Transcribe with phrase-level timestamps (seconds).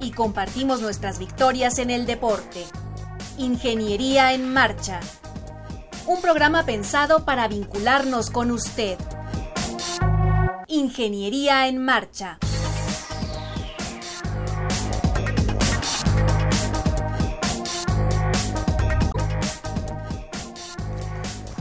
[0.00, 2.64] Y compartimos nuestras victorias en el deporte.
[3.36, 5.00] Ingeniería en Marcha.
[6.06, 8.98] Un programa pensado para vincularnos con usted.
[10.66, 12.38] Ingeniería en Marcha.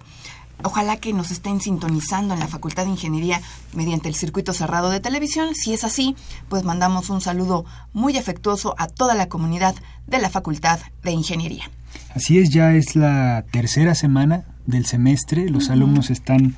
[0.64, 3.42] Ojalá que nos estén sintonizando en la Facultad de Ingeniería
[3.74, 5.54] mediante el circuito cerrado de televisión.
[5.56, 6.16] Si es así,
[6.50, 9.76] pues mandamos un saludo muy afectuoso a toda la comunidad
[10.08, 11.70] de la Facultad de Ingeniería.
[12.14, 15.50] Así es, ya es la tercera semana del semestre.
[15.50, 16.56] Los alumnos están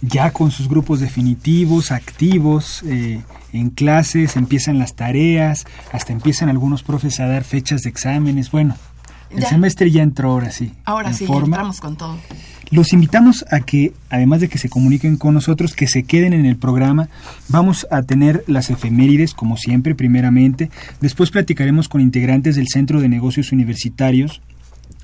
[0.00, 6.82] ya con sus grupos definitivos, activos, eh, en clases, empiezan las tareas, hasta empiezan algunos
[6.82, 8.50] profes a dar fechas de exámenes.
[8.50, 8.76] Bueno,
[9.30, 10.72] el semestre ya entró ahora sí.
[10.84, 12.18] Ahora sí, entramos con todo.
[12.72, 16.46] Los invitamos a que, además de que se comuniquen con nosotros, que se queden en
[16.46, 17.10] el programa.
[17.48, 20.70] Vamos a tener las efemérides, como siempre, primeramente.
[21.02, 24.40] Después platicaremos con integrantes del Centro de Negocios Universitarios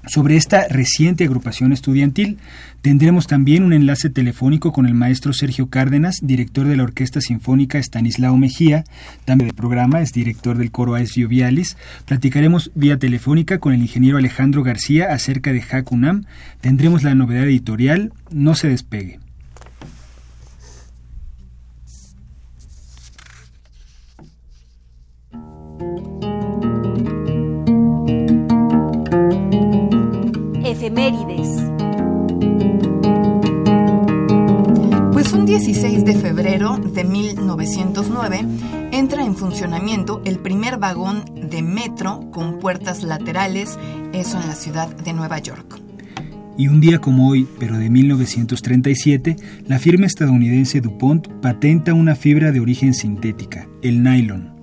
[0.07, 2.39] sobre esta reciente agrupación estudiantil.
[2.83, 7.79] Tendremos también un enlace telefónico con el maestro Sergio Cárdenas, director de la Orquesta Sinfónica
[7.79, 8.85] Estanislao Mejía,
[9.25, 11.77] también del programa, es director del coro Aesio Vialis.
[12.07, 16.25] Platicaremos vía telefónica con el ingeniero Alejandro García acerca de Hacunam.
[16.61, 19.19] Tendremos la novedad editorial, no se despegue.
[30.79, 31.61] Efemérides.
[35.13, 38.45] Pues un 16 de febrero de 1909
[38.93, 43.77] entra en funcionamiento el primer vagón de metro con puertas laterales,
[44.13, 45.81] eso en la ciudad de Nueva York.
[46.57, 49.35] Y un día como hoy, pero de 1937,
[49.67, 54.58] la firma estadounidense DuPont patenta una fibra de origen sintética, el nylon.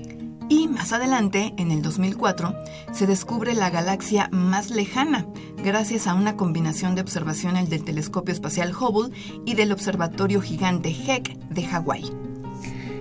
[0.48, 2.56] Y más adelante, en el 2004,
[2.92, 5.26] se descubre la galaxia más lejana,
[5.64, 11.36] gracias a una combinación de observaciones del telescopio espacial Hubble y del observatorio gigante Heck
[11.50, 12.12] de Hawái.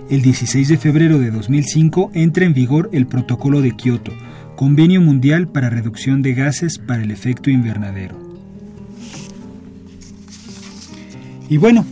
[0.09, 4.11] El 16 de febrero de 2005 entra en vigor el Protocolo de Kioto,
[4.55, 8.15] Convenio Mundial para Reducción de Gases para el Efecto Invernadero.
[11.49, 11.85] Y bueno,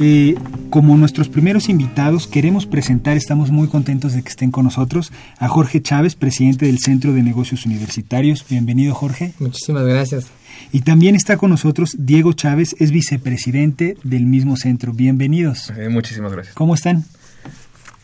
[0.00, 0.34] eh,
[0.70, 5.48] como nuestros primeros invitados, queremos presentar, estamos muy contentos de que estén con nosotros, a
[5.48, 8.44] Jorge Chávez, presidente del Centro de Negocios Universitarios.
[8.48, 9.34] Bienvenido, Jorge.
[9.38, 10.26] Muchísimas gracias.
[10.72, 14.92] Y también está con nosotros Diego Chávez, es vicepresidente del mismo centro.
[14.92, 15.72] Bienvenidos.
[15.76, 16.54] Eh, muchísimas gracias.
[16.54, 17.04] ¿Cómo están?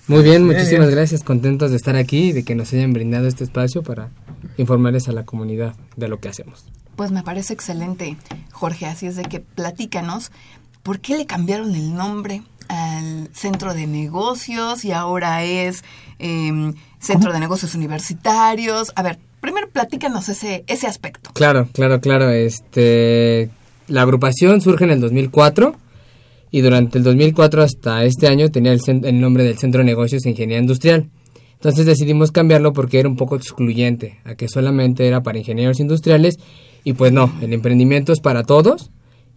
[0.07, 1.23] Muy bien, muchísimas gracias.
[1.23, 4.11] Contentos de estar aquí y de que nos hayan brindado este espacio para
[4.59, 6.65] informarles a la comunidad de lo que hacemos.
[6.97, 8.17] Pues me parece excelente,
[8.53, 8.87] Jorge.
[8.87, 10.31] Así es de que platícanos
[10.85, 15.83] ¿por qué le cambiaron el nombre al centro de negocios y ahora es
[16.21, 18.93] em, centro de negocios universitarios?
[18.95, 21.31] A ver, primero platícanos ese, ese aspecto.
[21.33, 22.31] Claro, claro, claro.
[22.31, 23.51] Este,
[23.89, 25.75] la agrupación surge en el 2004
[26.53, 30.25] y durante el 2004 hasta este año tenía el, el nombre del Centro de Negocios
[30.25, 31.09] e Ingeniería Industrial.
[31.55, 36.37] Entonces decidimos cambiarlo porque era un poco excluyente, a que solamente era para ingenieros industriales
[36.85, 38.91] y pues no, el emprendimiento es para todos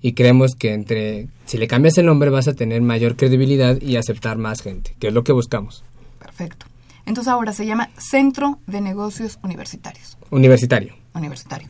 [0.07, 3.97] y creemos que entre si le cambias el nombre vas a tener mayor credibilidad y
[3.97, 5.83] aceptar más gente, que es lo que buscamos.
[6.17, 6.65] Perfecto.
[7.05, 10.17] Entonces ahora se llama Centro de Negocios Universitarios.
[10.29, 10.93] Universitario.
[11.13, 11.67] Universitario.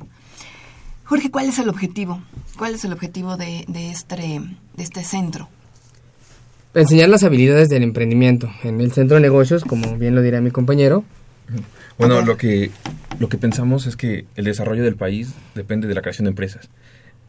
[1.03, 2.21] Jorge, ¿cuál es el objetivo?
[2.59, 5.49] ¿Cuál es el objetivo de, de, este, de este centro?
[6.75, 8.51] enseñar las habilidades del emprendimiento.
[8.63, 11.03] En el centro de negocios, como bien lo dirá mi compañero,
[11.97, 12.69] Bueno, lo que,
[13.17, 16.69] lo que pensamos es que el desarrollo del país depende de la creación de empresas.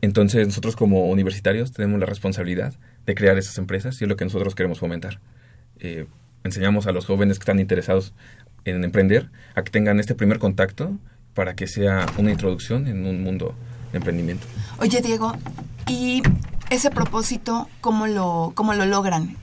[0.01, 2.75] Entonces nosotros como universitarios tenemos la responsabilidad
[3.07, 5.21] de crear esas empresas y es lo que nosotros queremos fomentar.
[5.81, 6.07] Eh,
[6.45, 8.15] enseñamos a los jóvenes que están interesados
[8.65, 10.97] en emprender a que tengan este primer contacto
[11.35, 13.55] para que sea una introducción en un mundo
[13.93, 14.47] de emprendimiento.
[14.79, 15.33] Oye, Diego,
[15.87, 16.23] ¿y
[16.71, 19.37] ese propósito cómo lo, cómo lo logran?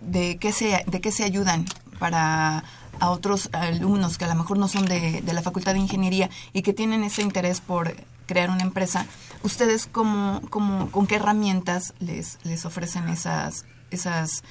[0.00, 1.64] ¿De qué, se, ¿De qué se ayudan
[1.98, 2.64] para
[3.00, 6.30] a otros alumnos que a lo mejor no son de, de la Facultad de Ingeniería
[6.52, 7.94] y que tienen ese interés por
[8.26, 9.06] crear una empresa?
[9.42, 14.42] ¿Ustedes cómo, cómo, con qué herramientas les, les ofrecen esas, esas,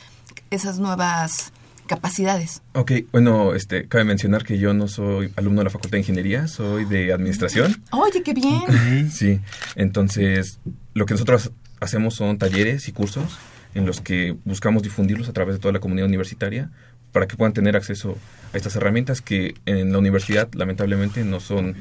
[0.49, 1.51] esas nuevas
[1.87, 2.61] capacidades.
[2.73, 6.47] Ok, bueno, este, cabe mencionar que yo no soy alumno de la Facultad de Ingeniería,
[6.47, 7.81] soy de Administración.
[7.91, 9.09] Oye, qué bien.
[9.09, 9.39] Sí,
[9.75, 10.59] entonces
[10.93, 13.37] lo que nosotros hacemos son talleres y cursos
[13.73, 16.69] en los que buscamos difundirlos a través de toda la comunidad universitaria
[17.11, 18.17] para que puedan tener acceso
[18.53, 21.75] a estas herramientas que en la universidad lamentablemente no son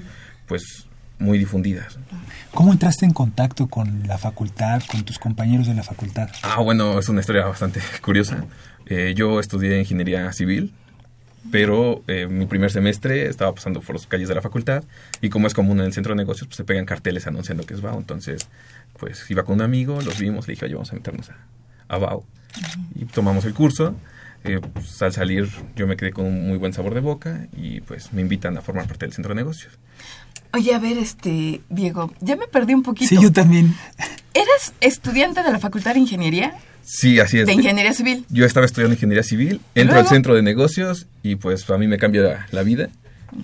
[0.47, 0.87] pues
[1.19, 1.99] muy difundidas.
[2.53, 6.31] ¿Cómo entraste en contacto con la facultad, con tus compañeros de la facultad?
[6.43, 8.45] Ah, bueno, es una historia bastante curiosa.
[8.87, 10.73] Eh, yo estudié ingeniería civil,
[11.51, 14.85] pero eh, mi primer semestre estaba pasando por las calles de la facultad
[15.21, 17.75] y como es común en el centro de negocios, pues se pegan carteles anunciando que
[17.75, 17.99] es BAO.
[17.99, 18.49] Entonces,
[18.99, 21.37] pues iba con un amigo, los vimos, le dije, oye, vamos a meternos a,
[21.89, 22.25] a BAO.
[22.95, 23.95] Y tomamos el curso.
[24.45, 27.81] Eh, pues, al salir yo me quedé con un muy buen sabor de boca y
[27.81, 29.77] pues me invitan a formar parte del centro de negocios.
[30.57, 33.09] Oye, a ver, este, Diego, ya me perdí un poquito.
[33.11, 33.75] Sí, yo también.
[34.33, 36.55] ¿Eras estudiante de la Facultad de Ingeniería?
[36.83, 37.47] Sí, así es.
[37.47, 38.25] De Ingeniería Civil.
[38.31, 41.99] Yo estaba estudiando Ingeniería Civil, entro al centro de negocios y pues a mí me
[41.99, 42.89] cambia la, la vida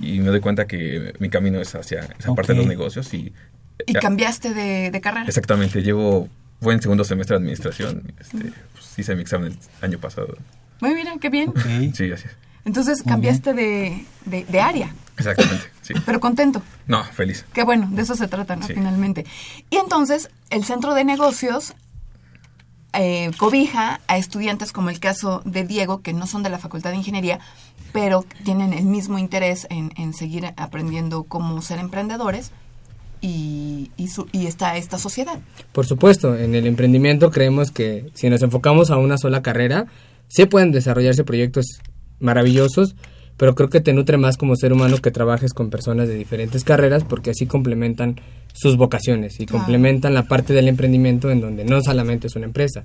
[0.01, 3.33] y me doy cuenta que mi camino es hacia esa parte de los negocios y...
[3.87, 5.27] ¿Y ya- cambiaste de, de carrera?
[5.27, 6.29] Exactamente, llevo,
[6.63, 8.39] fue en segundo semestre de administración, este,
[8.73, 10.37] pues, hice mi examen el año pasado.
[10.81, 11.53] Muy bien, qué bien.
[11.95, 12.37] Sí, así es.
[12.65, 15.95] Entonces cambiaste de, de, de área, Exactamente, sí.
[16.07, 16.63] pero contento.
[16.87, 17.45] No, feliz.
[17.53, 18.67] Qué bueno, de eso se trata, ¿no?
[18.67, 18.75] Sí.
[18.75, 19.27] Finalmente.
[19.71, 21.75] Y entonces, el centro de negocios
[22.95, 26.91] eh, cobija a estudiantes como el caso de Diego, que no son de la Facultad
[26.91, 27.41] de Ingeniería,
[27.93, 32.51] pero tienen el mismo interés en, en seguir aprendiendo cómo ser emprendedores
[33.21, 35.39] y, y, su- y está esta sociedad.
[35.73, 39.87] Por supuesto, en el emprendimiento creemos que si nos enfocamos a una sola carrera,
[40.29, 41.67] sí pueden desarrollarse proyectos
[42.19, 42.95] maravillosos,
[43.43, 46.63] pero creo que te nutre más como ser humano que trabajes con personas de diferentes
[46.63, 48.21] carreras porque así complementan
[48.53, 52.85] sus vocaciones y complementan la parte del emprendimiento en donde no solamente es una empresa.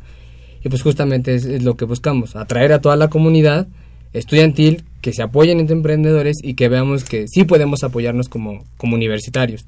[0.64, 3.68] Y pues justamente es, es lo que buscamos, atraer a toda la comunidad
[4.14, 8.96] estudiantil que se apoyen entre emprendedores y que veamos que sí podemos apoyarnos como, como
[8.96, 9.64] universitarios.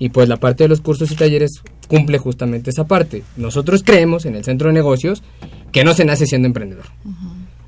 [0.00, 3.22] Y pues la parte de los cursos y talleres cumple justamente esa parte.
[3.36, 5.22] Nosotros creemos en el centro de negocios
[5.70, 6.86] que no se nace siendo emprendedor.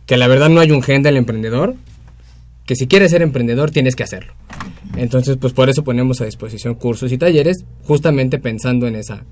[0.05, 1.77] Que la verdad no hay un gen del emprendedor,
[2.66, 4.34] que si quieres ser emprendedor tienes que hacerlo.
[4.96, 9.25] Entonces pues por eso ponemos a disposición cursos y talleres justamente pensando en esa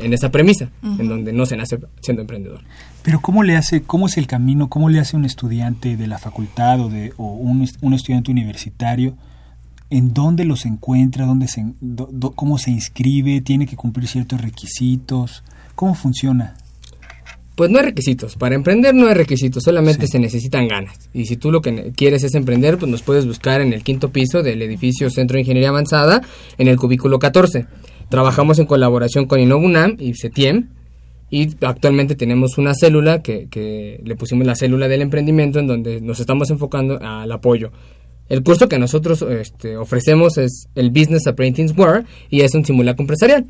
[0.00, 2.60] en esa premisa, en donde no se nace siendo emprendedor.
[3.02, 6.18] Pero ¿cómo le hace, cómo es el camino, cómo le hace un estudiante de la
[6.18, 9.16] facultad o, de, o un, un estudiante universitario?
[9.90, 11.26] ¿En dónde los encuentra?
[11.26, 13.40] ¿Dónde se, do- do- ¿Cómo se inscribe?
[13.40, 15.42] ¿Tiene que cumplir ciertos requisitos?
[15.74, 16.54] ¿Cómo funciona?
[17.58, 18.36] Pues no hay requisitos.
[18.36, 20.12] Para emprender no hay requisitos, solamente Sí.
[20.12, 21.10] se necesitan ganas.
[21.12, 24.10] Y si tú lo que quieres es emprender, pues nos puedes buscar en el quinto
[24.10, 26.22] piso del edificio Centro de Ingeniería Avanzada,
[26.56, 27.66] en el cubículo 14.
[28.10, 30.68] Trabajamos en colaboración con Innovunam y CETIEM.
[31.30, 36.00] Y actualmente tenemos una célula que, que le pusimos la célula del emprendimiento en donde
[36.00, 37.72] nos estamos enfocando al apoyo.
[38.28, 43.46] El curso que nosotros este, ofrecemos es el Business Apprenticeware y es un simulacro empresarial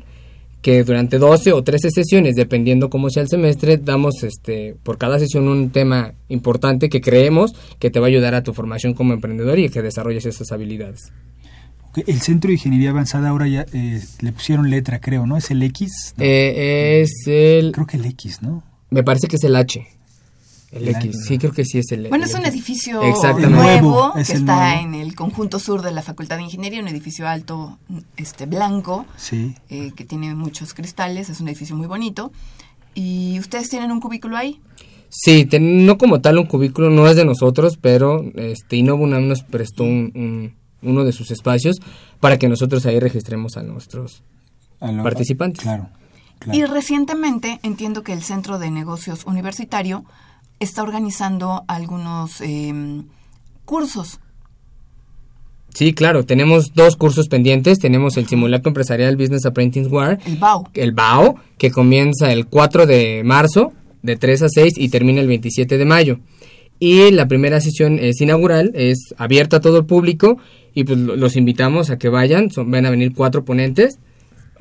[0.61, 5.17] que durante 12 o 13 sesiones, dependiendo cómo sea el semestre, damos este por cada
[5.19, 9.13] sesión un tema importante que creemos que te va a ayudar a tu formación como
[9.13, 11.11] emprendedor y que desarrolles esas habilidades.
[12.05, 15.37] El Centro de Ingeniería Avanzada ahora ya eh, le pusieron letra, creo, ¿no?
[15.37, 16.13] ¿Es el X?
[16.17, 17.71] No, Eh, es el...
[17.71, 18.63] creo que el X, ¿no?
[18.91, 19.85] Me parece que es el H.
[20.71, 23.01] El El X, sí, creo que sí es el Bueno, el es un edificio
[23.49, 24.87] nuevo, es que está nuevo.
[24.95, 27.77] en el conjunto sur de la Facultad de Ingeniería, un edificio alto,
[28.17, 29.55] este blanco, Sí.
[29.69, 32.31] eh, que tiene muchos cristales, es un edificio muy bonito.
[32.93, 34.61] ¿Y ustedes tienen un cubículo ahí?
[35.09, 39.41] Sí, ten- no como tal un cubículo, no es de nosotros, pero este Innovunam nos
[39.43, 40.53] prestó un- un-
[40.87, 41.77] uno de sus espacios
[42.19, 44.21] para que nosotros ahí registremos a nuestros
[44.79, 45.63] A lo- Participantes.
[45.63, 45.89] Claro.
[46.53, 50.05] Y recientemente entiendo que el Centro de Negocios Universitario
[50.59, 52.73] está organizando algunos eh,
[53.65, 54.19] cursos.
[55.73, 57.79] Sí, claro, tenemos dos cursos pendientes.
[57.79, 60.63] Tenemos el simulacro empresarial Business Apprenticeware, El BAU.
[60.73, 65.27] el BAO, que comienza el 4 de marzo de 3 a 6 y termina el
[65.27, 66.19] 27 de mayo.
[66.79, 70.37] Y la primera sesión es inaugural, es abierta a todo el público
[70.73, 72.49] y pues los invitamos a que vayan.
[72.49, 73.99] Son, van a venir cuatro ponentes.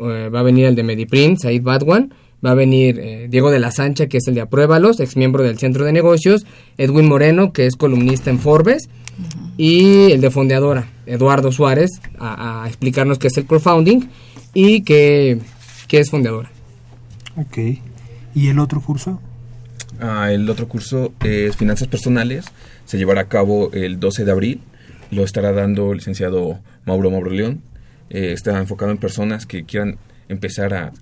[0.00, 2.12] Eh, va a venir el de Mediprint, Said Badwan.
[2.45, 5.42] Va a venir eh, Diego de la Sancha, que es el de Apruébalos, ex miembro
[5.42, 6.47] del Centro de Negocios.
[6.76, 8.88] Edwin Moreno, que es columnista en Forbes.
[9.57, 14.09] Y el de Fondeadora, Eduardo Suárez, a, a explicarnos qué es el crowdfunding
[14.54, 15.38] y qué,
[15.88, 16.50] qué es Fondeadora.
[17.37, 17.59] Ok.
[18.35, 19.21] ¿Y el otro curso?
[20.00, 22.47] Ah, el otro curso es Finanzas Personales.
[22.85, 24.61] Se llevará a cabo el 12 de abril.
[25.11, 27.62] Lo estará dando el licenciado Mauro Mauro León.
[28.11, 30.92] Eh, está enfocado en personas que quieran empezar a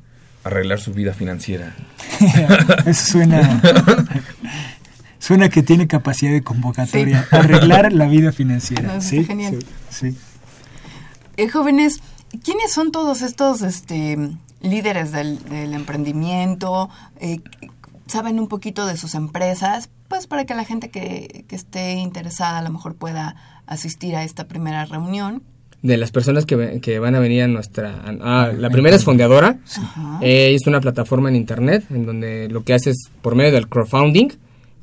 [0.47, 1.75] arreglar su vida financiera.
[2.87, 3.61] Eso suena...
[5.19, 7.27] suena que tiene capacidad de convocatoria.
[7.29, 7.37] Sí.
[7.37, 8.95] Arreglar la vida financiera.
[8.95, 9.59] No, sí, genial.
[9.91, 10.19] sí, sí.
[11.37, 12.01] Eh, jóvenes,
[12.45, 14.17] ¿quiénes son todos estos este,
[14.63, 16.91] líderes del, del emprendimiento?
[17.21, 17.41] Eh,
[18.07, 19.91] ¿Saben un poquito de sus empresas?
[20.09, 23.35] Pues para que la gente que, que esté interesada a lo mejor pueda
[23.67, 25.43] asistir a esta primera reunión.
[25.87, 28.03] De las personas que, que van a venir a nuestra...
[28.23, 29.59] ah, la primera es Fondeadora.
[30.21, 34.29] Eh, es una plataforma en internet en donde lo que haces por medio del crowdfunding,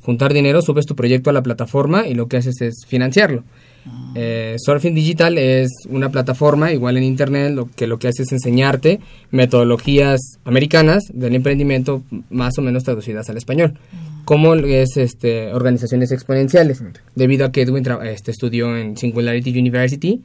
[0.02, 3.42] juntar dinero, subes tu proyecto a la plataforma y lo que haces es financiarlo.
[4.14, 8.32] Eh, Surfing Digital es una plataforma igual en internet lo que lo que hace es
[8.32, 8.98] enseñarte
[9.30, 13.74] metodologías americanas del emprendimiento más o menos traducidas al español
[14.24, 16.82] como es este organizaciones exponenciales
[17.14, 20.22] debido a que Edwin tra- este, estudió en Singularity University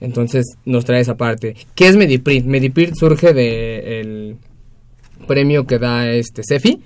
[0.00, 2.46] entonces nos trae esa parte ¿qué es Mediprint?
[2.46, 4.36] Mediprint surge del
[5.26, 6.80] premio que da este CEFI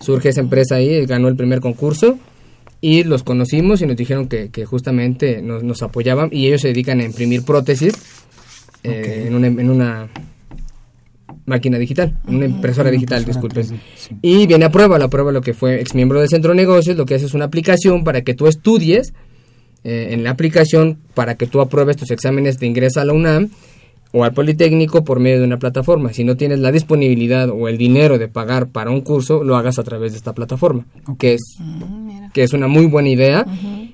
[0.00, 2.18] surge esa empresa ahí ganó el primer concurso
[2.80, 6.68] y los conocimos y nos dijeron que, que justamente nos, nos apoyaban y ellos se
[6.68, 7.94] dedican a imprimir prótesis
[8.84, 10.08] eh, en, una, en una
[11.46, 13.78] máquina digital, en una impresora digital, impresora disculpen.
[13.78, 14.16] 3D, sí.
[14.22, 16.96] Y viene a prueba, la prueba lo que fue ex miembro del centro de negocios,
[16.96, 19.12] lo que hace es una aplicación para que tú estudies
[19.84, 23.50] eh, en la aplicación para que tú apruebes tus exámenes de ingreso a la UNAM
[24.10, 26.14] o al Politécnico por medio de una plataforma.
[26.14, 29.78] Si no tienes la disponibilidad o el dinero de pagar para un curso, lo hagas
[29.78, 30.86] a través de esta plataforma,
[31.18, 33.44] que es Mm, que es una muy buena idea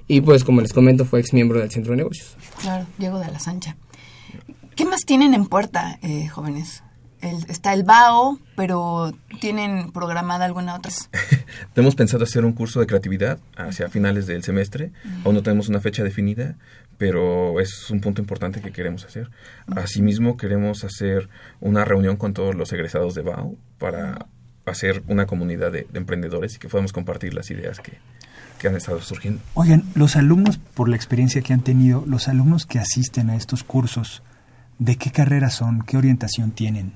[0.07, 2.37] y pues como les comento fue ex miembro del centro de negocios.
[2.62, 3.76] claro, Diego de la Sancha.
[4.76, 6.84] ¿Qué más tienen en puerta, eh, jóvenes?
[7.25, 10.93] El- está el BAO, pero ¿tienen programada alguna otra?
[11.75, 14.93] Tenemos pensado hacer un curso de creatividad hacia finales del semestre.
[15.25, 16.57] Aún no tenemos una fecha definida,
[16.99, 19.31] pero es un punto importante que queremos hacer.
[19.75, 21.28] Asimismo, queremos hacer
[21.61, 24.26] una reunión con todos los egresados de BAO para
[24.66, 27.99] hacer una comunidad de, de emprendedores y que podamos compartir las ideas que,
[28.59, 29.40] que han estado surgiendo.
[29.54, 33.64] Oigan, los alumnos, por la experiencia que han tenido, los alumnos que asisten a estos
[33.64, 34.23] cursos,
[34.78, 35.83] ¿de qué carrera son?
[35.83, 36.93] ¿Qué orientación tienen?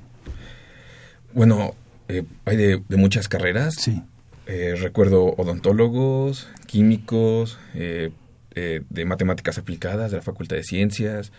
[1.35, 1.75] Bueno,
[2.08, 3.75] eh, hay de, de muchas carreras.
[3.75, 4.02] Sí.
[4.47, 8.11] Eh, recuerdo odontólogos, químicos, eh,
[8.54, 11.32] eh, de matemáticas aplicadas, de la Facultad de Ciencias.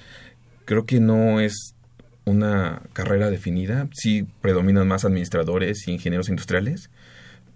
[0.66, 1.74] Creo que no es
[2.26, 3.88] una carrera definida.
[3.94, 6.92] Sí predominan más administradores y ingenieros industriales,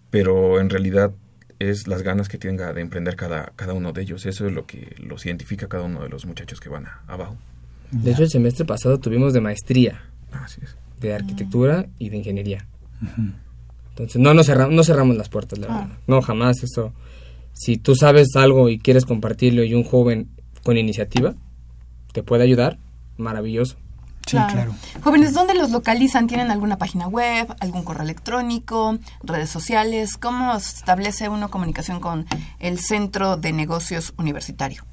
[0.09, 1.11] pero en realidad
[1.59, 4.25] es las ganas que tenga de emprender cada, cada uno de ellos.
[4.25, 7.37] Eso es lo que los identifica cada uno de los muchachos que van a- abajo.
[7.91, 10.75] De hecho el semestre pasado tuvimos de maestría, Así es.
[11.09, 12.65] De arquitectura y de ingeniería.
[13.89, 15.79] Entonces no nos cerramos, no cerramos las puertas, la Ah.
[15.81, 15.97] verdad.
[16.07, 16.93] No, jamás eso.
[17.53, 20.29] Si tú sabes algo y quieres compartirlo y un joven
[20.63, 21.35] con iniciativa
[22.11, 22.77] te puede ayudar,
[23.17, 23.75] maravilloso.
[24.25, 24.73] Sí, claro.
[25.03, 26.27] Jóvenes, ¿dónde los localizan?
[26.27, 30.15] ¿Tienen alguna página web, algún correo electrónico, redes sociales?
[30.17, 32.25] ¿Cómo establece uno comunicación con
[32.59, 34.85] el Centro de Negocios Universitario?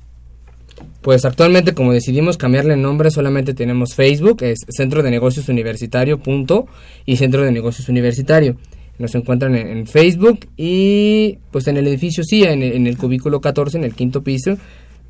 [1.03, 6.19] Pues actualmente como decidimos cambiarle el nombre, solamente tenemos Facebook, es Centro de Negocios Universitario
[6.19, 6.67] punto
[7.07, 8.57] y Centro de Negocios Universitario.
[8.99, 12.99] Nos encuentran en, en Facebook y pues en el edificio sí, en, el- en el
[12.99, 14.59] cubículo 14, en el quinto piso,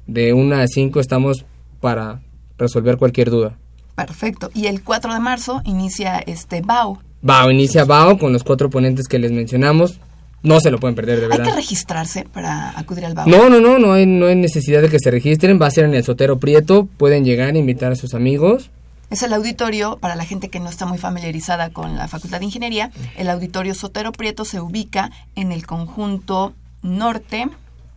[0.06, 1.44] de 1 a 5 estamos
[1.80, 2.20] para
[2.56, 3.58] resolver cualquier duda.
[3.96, 4.50] Perfecto.
[4.54, 7.00] Y el 4 de marzo inicia este BAO.
[7.22, 9.98] BAO, inicia BAO con los cuatro ponentes que les mencionamos.
[10.42, 11.54] No se lo pueden perder, de ¿Hay que verdad.
[11.56, 13.26] registrarse para acudir al BAO?
[13.26, 15.60] No, no, no, no hay, no hay necesidad de que se registren.
[15.60, 16.88] Va a ser en el Sotero Prieto.
[16.96, 18.70] Pueden llegar, invitar a sus amigos.
[19.10, 22.44] Es el auditorio, para la gente que no está muy familiarizada con la Facultad de
[22.46, 27.48] Ingeniería, el auditorio Sotero Prieto se ubica en el conjunto norte.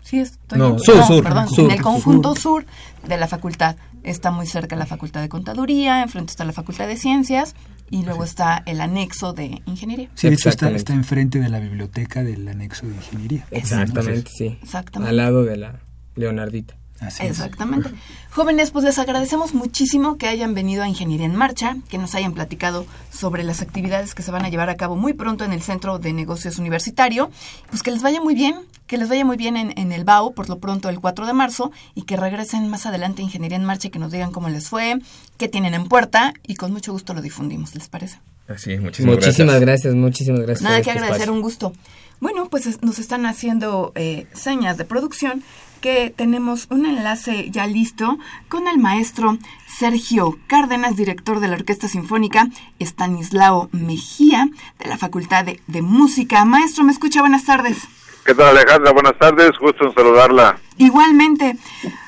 [0.02, 0.80] Sí, estoy No, bien?
[0.80, 1.66] sur, sur, perdón, sur.
[1.66, 2.66] en el conjunto sur
[3.08, 3.76] de la facultad.
[4.04, 7.56] Está muy cerca la Facultad de Contaduría, enfrente está la Facultad de Ciencias
[7.90, 10.10] y luego está el anexo de Ingeniería.
[10.16, 13.46] Sí, de hecho está, está enfrente de la biblioteca del anexo de ingeniería.
[13.52, 14.58] Exactamente, sí.
[14.62, 15.10] Exactamente.
[15.10, 15.80] Al lado de la
[16.16, 16.76] Leonardita.
[17.20, 17.90] Exactamente.
[18.32, 22.34] Jóvenes, pues les agradecemos muchísimo que hayan venido a Ingeniería en Marcha, que nos hayan
[22.34, 25.62] platicado sobre las actividades que se van a llevar a cabo muy pronto en el
[25.62, 27.30] Centro de Negocios Universitario.
[27.70, 28.56] Pues que les vaya muy bien,
[28.88, 31.72] que les vaya muy bien en, el BAU, por lo pronto el 4 de marzo,
[31.94, 34.68] y que regresen más adelante a Ingeniería en Marcha y que nos digan cómo les
[34.68, 35.00] fue,
[35.38, 38.20] qué tienen en puerta, y con mucho gusto lo difundimos, ¿les parece?
[38.48, 39.94] Así, muchísimas, muchísimas gracias.
[39.94, 40.62] Muchísimas gracias.
[40.64, 41.74] Nada que este agradecer, un gusto.
[42.20, 45.44] Bueno, pues nos están haciendo eh, señas de producción
[45.84, 49.38] que tenemos un enlace ya listo con el maestro
[49.68, 52.48] Sergio Cárdenas, director de la Orquesta Sinfónica,
[52.80, 54.48] Estanislao Mejía,
[54.80, 56.46] de la Facultad de, Música.
[56.46, 57.20] Maestro, ¿me escucha?
[57.20, 57.80] Buenas tardes.
[58.24, 58.94] ¿Qué tal Alejandra?
[58.94, 60.58] Buenas tardes, gusto en saludarla.
[60.78, 61.58] Igualmente.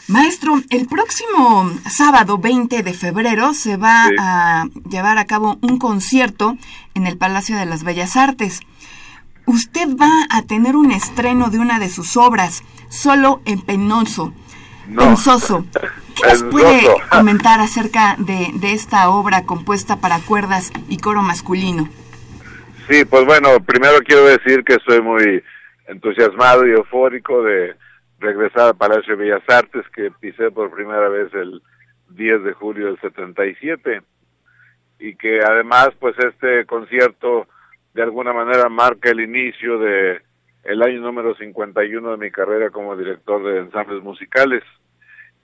[0.07, 6.57] Maestro, el próximo sábado 20 de febrero se va a llevar a cabo un concierto
[6.93, 8.61] en el Palacio de las Bellas Artes.
[9.45, 14.33] Usted va a tener un estreno de una de sus obras solo en Penoso.
[14.95, 15.65] Pensoso.
[16.15, 21.89] ¿Qué nos puede comentar acerca de, de esta obra compuesta para cuerdas y coro masculino?
[22.87, 25.43] Sí, pues bueno, primero quiero decir que estoy muy
[25.87, 27.75] entusiasmado y eufórico de
[28.19, 31.61] regresar al Palacio de Bellas Artes que pisé por primera vez el
[32.09, 34.01] 10 de julio del 77
[34.99, 37.47] y que además pues este concierto
[37.95, 40.21] de alguna manera marca el inicio de
[40.65, 44.63] el año número 51 de mi carrera como director de ensambles musicales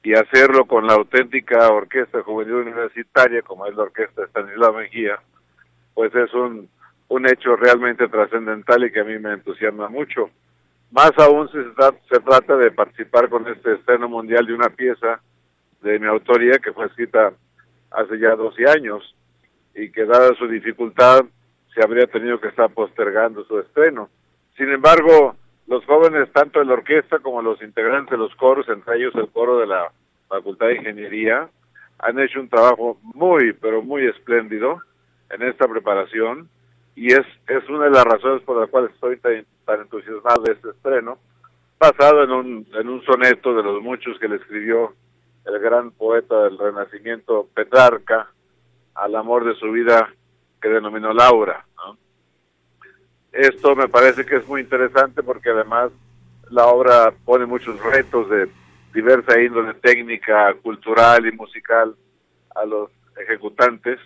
[0.04, 5.22] y hacerlo con la auténtica orquesta juvenil universitaria como es la orquesta Stanislao Mejía,
[5.94, 6.68] pues es un,
[7.08, 10.30] un hecho realmente trascendental y que a mí me entusiasma mucho.
[10.92, 11.58] Más aún si
[12.10, 15.22] se, trata de participar con este estreno mundial de una pieza
[15.82, 17.32] de mi autoría que fue escrita
[17.92, 19.16] hace ya 12 años
[19.74, 21.22] y que dada su dificultad
[21.74, 24.10] se habría tenido que estar postergando su estreno.
[24.58, 25.36] Sin embargo,
[25.68, 29.30] los jóvenes, tanto de la orquesta como los integrantes de los coros, entre ellos el
[29.30, 29.92] coro de la
[30.28, 31.50] Facultad de Ingeniería,
[32.00, 34.82] han hecho un trabajo muy, pero muy espléndido
[35.30, 36.50] en esta preparación
[36.96, 39.46] y es, es una de las razones por las cuales estoy tan,
[39.82, 41.18] entusiasmado de este estreno,
[41.80, 44.94] basado en un, en un soneto de los muchos que le escribió
[45.46, 48.30] el gran poeta del Renacimiento, Petrarca,
[48.96, 50.14] al amor de su vida
[50.62, 51.66] que denominó Laura.
[53.32, 55.92] Esto me parece que es muy interesante porque además
[56.50, 58.50] la obra pone muchos retos de
[58.94, 61.96] diversa índole técnica, cultural y musical
[62.56, 64.00] a los ejecutantes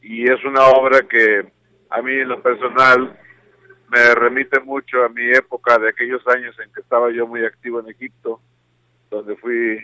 [0.00, 1.52] y es una obra que
[1.90, 3.18] a mí en lo personal
[3.90, 7.80] me remite mucho a mi época de aquellos años en que estaba yo muy activo
[7.80, 8.40] en Egipto,
[9.10, 9.78] donde fui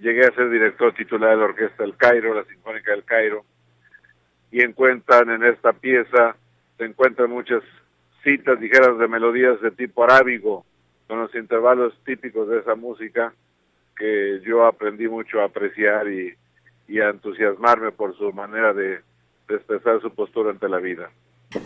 [0.00, 3.44] llegué a ser director titular de la Orquesta del Cairo, la Sinfónica del Cairo,
[4.50, 6.36] y encuentran en esta pieza
[6.78, 7.62] se encuentran muchas
[8.24, 10.64] citas ligeras de melodías de tipo arábigo,
[11.06, 13.32] con los intervalos típicos de esa música
[13.96, 16.36] que yo aprendí mucho a apreciar y,
[16.98, 19.00] a entusiasmarme por su manera de,
[19.48, 21.10] expresar su postura ante la vida.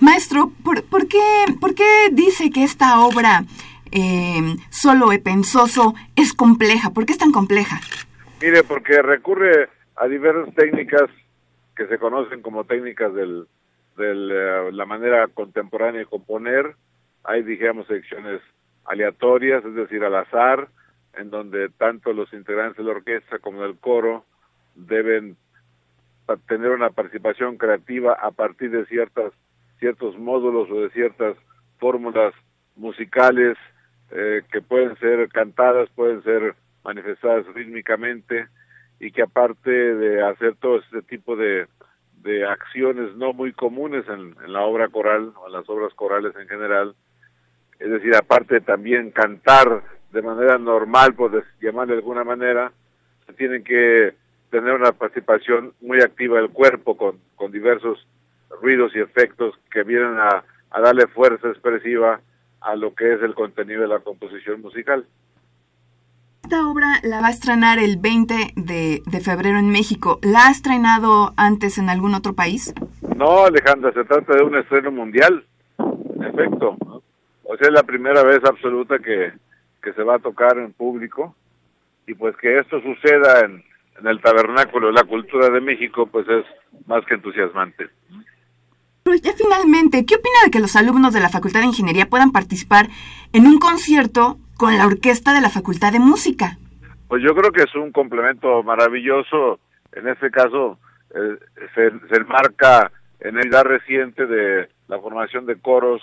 [0.01, 1.21] Maestro, ¿por, por, qué,
[1.61, 3.45] ¿por qué dice que esta obra
[3.93, 6.91] eh, solo pensoso es compleja?
[6.91, 7.79] ¿Por qué es tan compleja?
[8.41, 11.11] Mire, porque recurre a diversas técnicas
[11.77, 13.47] que se conocen como técnicas del,
[13.97, 16.75] de eh, la manera contemporánea de componer.
[17.25, 18.41] Hay, digamos, secciones
[18.85, 20.69] aleatorias, es decir, al azar,
[21.15, 24.25] en donde tanto los integrantes de la orquesta como del coro
[24.75, 25.37] deben
[26.49, 29.33] tener una participación creativa a partir de ciertas
[29.79, 31.37] ciertos módulos o de ciertas
[31.79, 32.33] fórmulas
[32.77, 33.59] musicales
[34.11, 38.47] eh, que pueden ser cantadas, pueden ser manifestadas rítmicamente
[39.01, 41.67] y que aparte de hacer todo este tipo de
[42.25, 46.49] de acciones no muy comunes en, la obra coral o en las obras corales en
[46.49, 46.97] general.
[47.79, 52.73] Es decir, aparte también cantar de manera normal, por llamarle de alguna manera,
[53.27, 54.15] se tiene que
[54.51, 58.07] tener una participación muy activa del cuerpo con, con diversos
[58.63, 62.21] ruidos y efectos que vienen a, a darle fuerza expresiva
[62.61, 65.05] a lo que es el contenido de la composición musical.
[66.45, 70.19] Esta obra la va a estrenar el 20 de, febrero en México.
[70.21, 72.75] ¿La ha estrenado antes en algún otro país?
[73.17, 75.43] No, Alejandra, se trata de un estreno mundial.
[75.79, 76.77] En efecto.
[77.45, 79.33] O sea, es la primera vez absoluta que,
[79.91, 81.35] se va a tocar en público.
[82.07, 83.65] Y pues que esto suceda en,
[83.99, 86.45] en el tabernáculo de la cultura de México, pues es
[86.87, 87.89] más que entusiasmante.
[89.03, 92.33] Pero ya finalmente, ¿qué opina de que los alumnos de la Facultad de Ingeniería puedan
[92.33, 92.91] participar
[93.33, 96.59] en un concierto con la orquesta de la Facultad de Música.
[97.09, 99.61] Pues yo creo que es un complemento maravilloso.
[99.93, 100.79] En este caso,
[101.15, 101.39] eh,
[101.75, 102.91] se, enmarca
[103.21, 106.03] en la edad reciente de la formación de coros,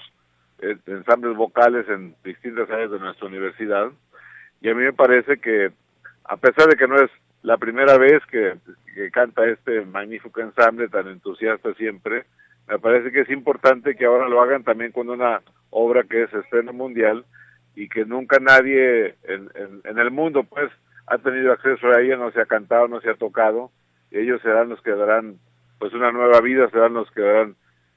[0.60, 3.92] eh, ensambles vocales en distintas áreas de nuestra universidad.
[4.62, 5.72] Y a mí me parece que
[6.26, 7.10] a pesar de que no es
[7.44, 8.58] la primera vez que,
[9.12, 12.26] canta este magnífico ensamble tan entusiasta siempre,
[12.68, 16.34] me parece que es importante que ahora lo hagan también con una obra que es
[16.34, 17.26] estreno mundial
[17.76, 19.50] y que nunca nadie en,
[19.84, 20.72] en, el mundo pues
[21.08, 23.72] ha tenido acceso a ella, no se ha cantado, no se ha tocado,
[24.12, 25.38] ellos serán los que darán
[25.80, 27.56] pues una nueva vida, serán los que darán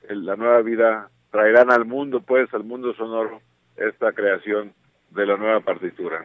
[0.08, 3.40] la nueva vida, traerán al mundo pues, al mundo sonoro,
[3.76, 4.72] esta creación
[5.10, 6.24] de la nueva partitura.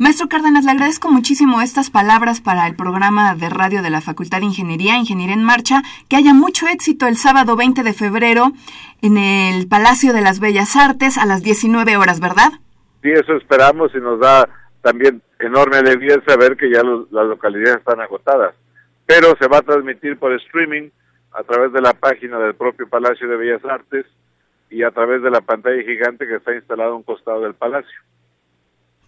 [0.00, 4.38] Maestro Cárdenas, le agradezco muchísimo estas palabras para el programa de radio de la Facultad
[4.38, 5.82] de Ingeniería, Ingeniería en Marcha.
[6.08, 8.52] Que haya mucho éxito el sábado 20 de febrero
[9.02, 12.52] en el Palacio de las Bellas Artes a las 19 horas, ¿verdad?
[13.02, 14.48] Sí, eso esperamos y nos da
[14.82, 18.54] también enorme alegría saber que ya las localidades están agotadas.
[19.06, 20.90] Pero se va a transmitir por streaming
[21.32, 24.06] a través de la página del propio Palacio de Bellas Artes
[24.70, 28.00] y a través de la pantalla gigante que está instalada a un costado del palacio.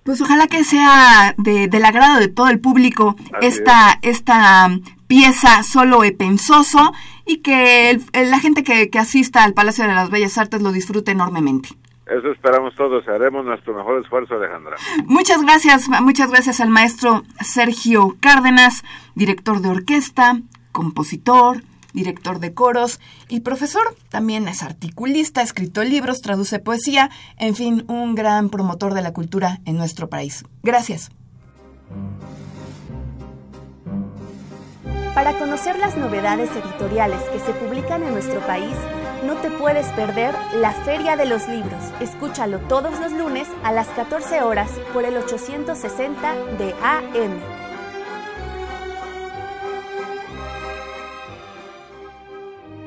[0.03, 4.69] Pues ojalá que sea de, del agrado de todo el público esta, esta
[5.07, 6.93] pieza solo e pensoso
[7.27, 11.13] y que la gente que, que, asista al Palacio de las Bellas Artes lo disfrute
[11.13, 11.69] enormemente.
[12.11, 14.77] Eso esperamos todos, haremos nuestro mejor esfuerzo, Alejandra.
[15.07, 18.83] Muchas gracias, muchas gracias al maestro Sergio Cárdenas,
[19.15, 20.41] director de orquesta,
[20.73, 23.95] compositor, director de coros y profesor.
[24.09, 29.13] También es articulista, ha escrito libros, traduce poesía, en fin, un gran promotor de la
[29.13, 30.45] cultura en nuestro país.
[30.65, 31.13] Gracias.
[35.15, 38.75] Para conocer las novedades editoriales que se publican en nuestro país,
[39.25, 41.83] no te puedes perder la Feria de los Libros.
[42.01, 47.61] Escúchalo todos los lunes a las 14 horas por el 860 de AM.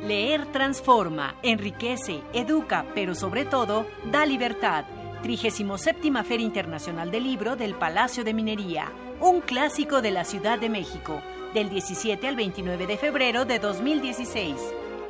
[0.08, 4.86] Leer transforma, enriquece, educa, pero sobre todo da libertad.
[5.22, 8.92] 37 Feria Internacional del Libro del Palacio de Minería,
[9.22, 11.22] un clásico de la Ciudad de México,
[11.54, 14.58] del 17 al 29 de febrero de 2016.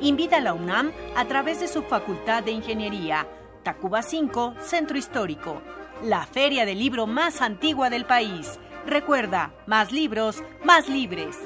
[0.00, 3.26] Invita a la UNAM a través de su Facultad de Ingeniería,
[3.62, 5.62] Tacuba 5, Centro Histórico,
[6.02, 8.58] la feria del libro más antigua del país.
[8.86, 11.38] Recuerda, más libros, más libres.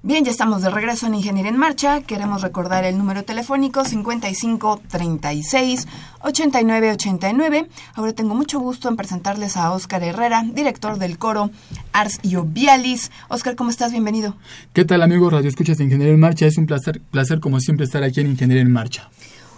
[0.00, 2.02] Bien, ya estamos de regreso en Ingeniería en Marcha.
[2.02, 5.88] Queremos recordar el número telefónico 5536
[6.20, 7.68] 8989.
[7.94, 11.50] Ahora tengo mucho gusto en presentarles a Óscar Herrera, director del coro
[11.92, 13.10] Ars Iobialis.
[13.26, 13.90] Óscar, ¿cómo estás?
[13.90, 14.36] Bienvenido.
[14.72, 16.46] ¿Qué tal, amigos Radio Escuchas de Ingeniería en Marcha?
[16.46, 19.10] Es un placer, placer como siempre, estar aquí en Ingeniería en Marcha.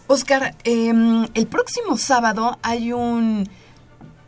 [0.07, 3.47] Óscar, em, el próximo sábado hay un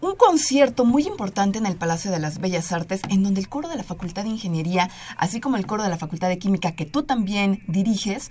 [0.02, 3.68] un concierto muy importante en el Palacio de las Bellas Artes, en donde el coro
[3.68, 6.84] de la Facultad de Ingeniería, así como el coro de la Facultad de Química, que
[6.84, 8.28] tú también diriges,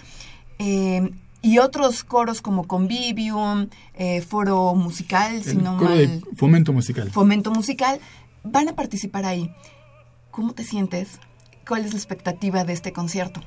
[0.60, 1.10] eh,
[1.42, 7.10] y otros coros como Convivium, eh, Foro Musical, si no mal, Fomento Musical.
[7.10, 8.00] Fomento Musical,
[8.44, 9.50] van a participar ahí.
[10.30, 11.20] ¿Cómo te sientes?
[11.66, 13.42] ¿Cuál es la expectativa de este concierto?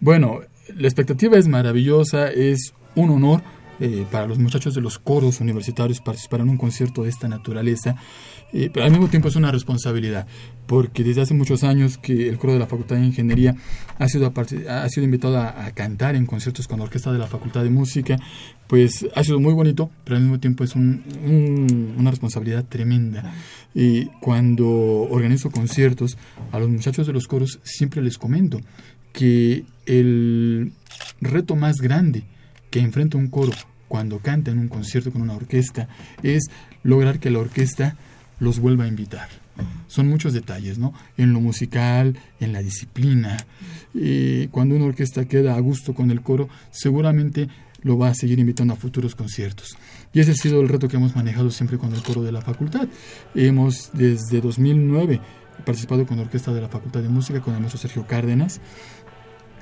[0.00, 0.40] Bueno,
[0.74, 3.42] la expectativa es maravillosa, es un honor
[3.80, 7.96] eh, para los muchachos de los coros universitarios participar en un concierto de esta naturaleza,
[8.52, 10.26] eh, pero al mismo tiempo es una responsabilidad,
[10.66, 13.54] porque desde hace muchos años que el coro de la Facultad de Ingeniería
[13.98, 14.32] ha sido,
[14.68, 18.18] ha sido invitado a, cantar en conciertos con la orquesta de la Facultad de Música,
[18.66, 23.32] pues ha sido muy bonito, pero al mismo tiempo es una responsabilidad tremenda.
[23.74, 26.18] Y cuando organizo conciertos,
[26.52, 28.60] a los muchachos de los coros siempre les comento
[29.12, 30.72] que el
[31.20, 32.24] reto más grande
[32.70, 33.52] que enfrenta un coro
[33.88, 35.88] cuando canta en un concierto con una orquesta
[36.22, 36.44] es
[36.82, 37.96] lograr que la orquesta
[38.38, 39.28] los vuelva a invitar.
[39.88, 40.92] Son muchos detalles, ¿no?
[41.16, 43.36] En lo musical, en la disciplina.
[43.92, 47.48] Y cuando una orquesta queda a gusto con el coro, seguramente
[47.82, 49.76] lo va a seguir invitando a futuros conciertos.
[50.12, 52.42] Y ese ha sido el reto que hemos manejado siempre con el coro de la
[52.42, 52.88] facultad.
[53.34, 55.20] Hemos desde 2009
[55.64, 58.60] participado con la orquesta de la Facultad de Música, con el maestro Sergio Cárdenas,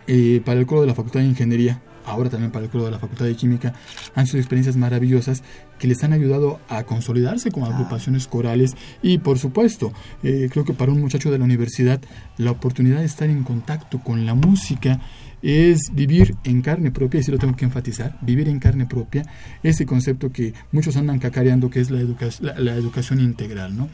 [0.07, 2.93] eh, para el coro de la Facultad de Ingeniería ahora también para el coro de
[2.93, 3.75] la Facultad de Química,
[4.15, 5.43] han sido experiencias maravillosas
[5.79, 9.93] que les han ayudado a consolidarse como agrupaciones corales y por supuesto,
[10.23, 12.01] eh, creo que para un muchacho de la universidad
[12.39, 15.01] la oportunidad de estar en contacto con la música
[15.43, 19.23] es vivir en carne propia, y si lo tengo que enfatizar, vivir en carne propia,
[19.63, 22.01] ese concepto que muchos andan cacareando que es la,
[22.59, 23.77] la, educación integral.
[23.77, 23.89] ¿no?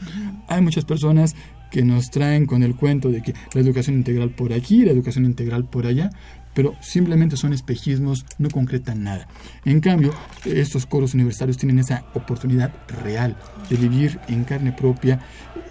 [0.47, 1.35] Hay muchas personas
[1.69, 5.25] que nos traen con el cuento de que la educación integral por aquí, la educación
[5.25, 6.11] integral por allá,
[6.53, 9.27] pero simplemente son espejismos, no concretan nada.
[9.65, 10.13] En cambio,
[10.45, 12.71] estos coros universitarios tienen esa oportunidad
[13.03, 13.35] real
[13.69, 15.19] de vivir en carne propia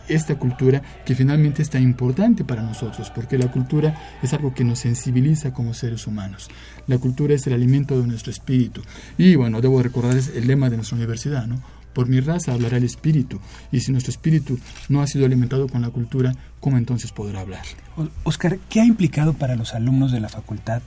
[0.08, 4.64] esta cultura que finalmente es tan importante para nosotros, porque la cultura es algo que
[4.64, 6.48] nos sensibiliza como seres humanos.
[6.86, 8.82] La cultura es el alimento de nuestro espíritu.
[9.16, 11.62] Y bueno, debo recordar el lema de nuestra universidad, ¿no?
[11.92, 15.82] Por mi raza hablará el espíritu, y si nuestro espíritu no ha sido alimentado con
[15.82, 17.62] la cultura, ¿cómo entonces podrá hablar?
[18.24, 20.82] Oscar, ¿qué ha implicado para los alumnos de la facultad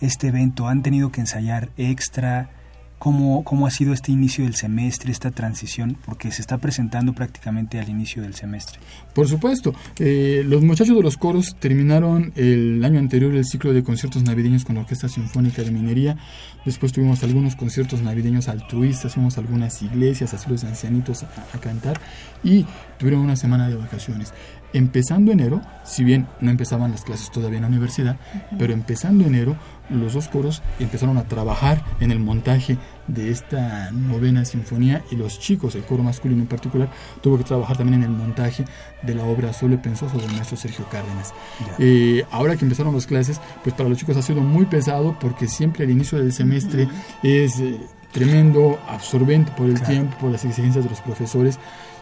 [0.00, 0.68] este evento?
[0.68, 2.50] ¿Han tenido que ensayar extra?
[2.98, 5.98] ¿Cómo, ¿Cómo ha sido este inicio del semestre, esta transición?
[6.06, 8.80] Porque se está presentando prácticamente al inicio del semestre.
[9.14, 13.84] Por supuesto, eh, los muchachos de los coros terminaron el año anterior el ciclo de
[13.84, 16.16] conciertos navideños con la Orquesta Sinfónica de Minería.
[16.64, 21.60] Después tuvimos algunos conciertos navideños altruistas, fuimos a algunas iglesias, a los ancianitos a, a
[21.60, 22.00] cantar
[22.42, 22.64] y
[22.98, 24.32] tuvieron una semana de vacaciones
[24.72, 28.16] empezando enero, si bien no empezaban las clases todavía en la universidad,
[28.58, 29.56] pero empezando enero,
[29.90, 35.38] los dos coros empezaron a trabajar en el montaje de esta novena sinfonía y los
[35.38, 36.88] chicos, el coro masculino en particular,
[37.20, 38.64] tuvo que trabajar también en el montaje
[39.02, 41.32] de la obra Solo Pensoso del maestro Sergio Cárdenas.
[41.78, 45.48] Eh, ahora que empezaron las clases, pues para los chicos ha sido muy pesado porque
[45.48, 46.88] siempre al inicio del semestre
[47.22, 47.80] es eh,
[48.12, 51.58] tremendo, absorbente por el tiempo, por las exigencias de los profesores.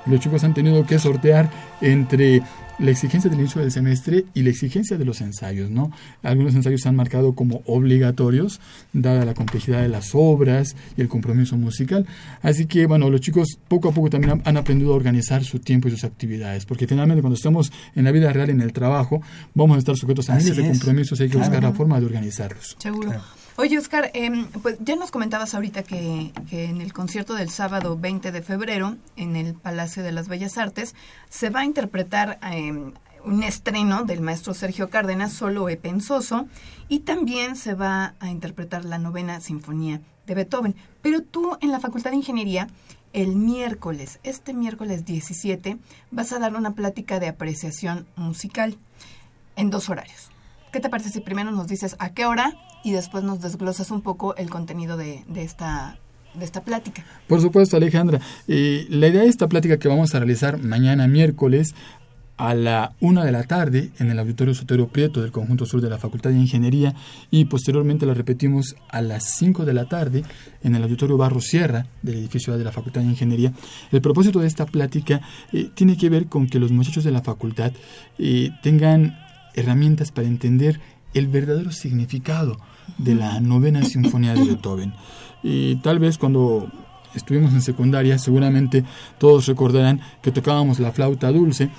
[0.07, 2.43] Los chicos han tenido que sortear entre
[2.79, 5.91] la exigencia del inicio del semestre y la exigencia de los ensayos, ¿no?
[6.23, 8.61] Algunos ensayos se han marcado como obligatorios,
[8.93, 12.07] dada la complejidad de las obras y el compromiso musical.
[12.43, 15.89] Así que, bueno, los chicos poco a poco también han aprendido a organizar su tiempo
[15.89, 19.23] y sus actividades, porque finalmente cuando estamos en la vida real, en el trabajo,
[19.55, 22.07] vamos a estar sujetos a miles de compromisos y hay que buscar la forma de
[22.07, 22.77] organizarlos.
[22.79, 23.13] Seguro.
[23.57, 27.97] Oye, Oscar, eh, pues ya nos comentabas ahorita que, que, en el concierto del sábado
[27.97, 30.97] 20 de febrero en el Palacio de las Bellas Artes
[31.31, 32.73] se va a interpretar eh,
[33.25, 36.49] un estreno del maestro Sergio Cárdenas, solo e pensoso,
[36.89, 40.75] y también se va a interpretar la novena sinfonía de Beethoven.
[41.01, 42.67] Pero tú en la Facultad de Ingeniería,
[43.13, 45.79] el miércoles, este miércoles 17,
[46.11, 48.77] vas a dar una plática de apreciación musical
[49.55, 50.31] en dos horarios.
[50.73, 52.53] ¿Qué te parece si primero nos dices a qué hora
[52.85, 55.99] y después nos desglosas un poco el contenido de, de esta
[56.35, 57.05] de esta plática.
[57.29, 58.21] Por supuesto, Alejandra.
[58.49, 61.75] Eh, la idea de esta plática que vamos a realizar mañana miércoles
[62.37, 65.89] a la una de la tarde en el Auditorio Sotero Prieto del Conjunto Sur de
[65.89, 66.93] la Facultad de Ingeniería
[67.31, 70.25] y posteriormente la repetimos a las 5 de la tarde
[70.63, 73.53] en el Auditorio Barro Sierra del edificio de la Facultad de Ingeniería.
[73.93, 75.21] El propósito de esta plática
[75.53, 77.73] eh, tiene que ver con que los muchachos de la facultad
[78.19, 79.17] eh, tengan
[79.55, 80.81] herramientas para entender
[81.15, 82.59] el verdadero significado
[82.99, 84.95] de la novena sinfonía de Beethoven.
[85.43, 86.69] Y tal vez cuando
[87.15, 88.85] estuvimos en secundaria, seguramente
[89.19, 91.71] todos recordarán que tocábamos la flauta dulce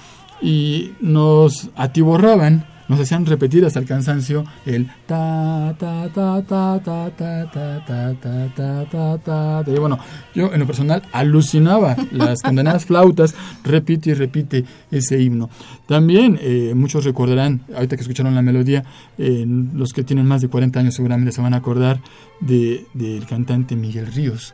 [0.41, 7.10] y nos atiborraban nos hacían repetir hasta el cansancio el ta ta ta ta ta
[7.12, 10.00] ta ta ta ta ta ta y bueno
[10.34, 15.50] yo en lo personal alucinaba las condenadas flautas repite y repite ese himno
[15.88, 18.84] también eh, muchos recordarán ahorita que escucharon la melodía
[19.17, 22.02] eh, los que tienen más de 40 años seguramente se van a acordar
[22.39, 24.54] de del cantante Miguel Ríos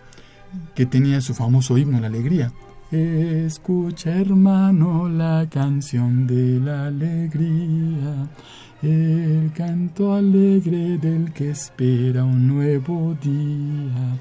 [0.75, 2.51] que tenía su famoso himno la alegría
[2.91, 8.27] Escucha, hermano, la canción de la alegría,
[8.81, 14.19] el canto alegre del que espera un nuevo día.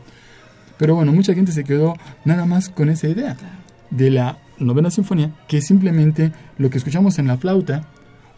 [0.78, 3.36] Pero bueno, mucha gente se quedó nada más con esa idea
[3.90, 7.88] de la novena sinfonía, que es simplemente lo que escuchamos en la flauta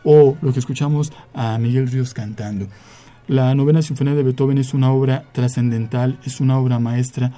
[0.02, 2.68] o lo que escuchamos a Miguel Ríos cantando.
[3.28, 7.32] La novena sinfonía de Beethoven es una obra trascendental, es una obra maestra,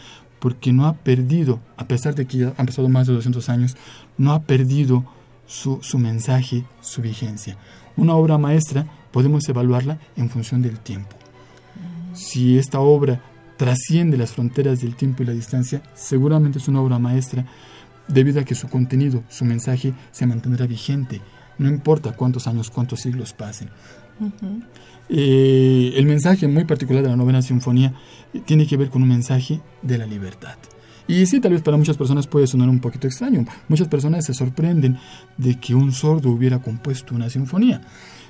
[0.45, 3.79] porque no ha perdido, a pesar de que ya han pasado más de 200 años,
[4.19, 5.03] no ha perdido
[5.47, 7.57] su, su mensaje, su vigencia.
[7.97, 11.17] Una obra maestra podemos evaluarla en función del tiempo.
[12.13, 13.23] Si esta obra
[13.57, 17.47] trasciende las fronteras del tiempo y la distancia, seguramente es una obra maestra
[18.07, 21.23] debido a que su contenido, su mensaje se mantendrá vigente,
[21.57, 23.71] no importa cuántos años, cuántos siglos pasen.
[25.09, 27.93] Eh, el mensaje muy particular de la novena sinfonía
[28.47, 30.57] tiene que ver con un mensaje de la libertad.
[31.07, 33.45] Y sí, tal vez para muchas personas puede sonar un poquito extraño.
[33.69, 34.99] Muchas personas se sorprenden
[35.37, 37.83] de que un sordo hubiera compuesto una sinfonía.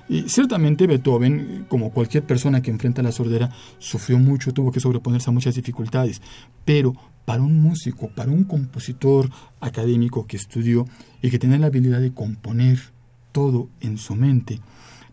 [0.09, 5.31] Y ciertamente Beethoven, como cualquier persona que enfrenta la sordera, sufrió mucho, tuvo que sobreponerse
[5.31, 6.21] a muchas dificultades.
[6.65, 10.85] Pero para un músico, para un compositor académico que estudió
[11.23, 12.81] y que tenía la habilidad de componer
[13.33, 14.61] todo en su mente,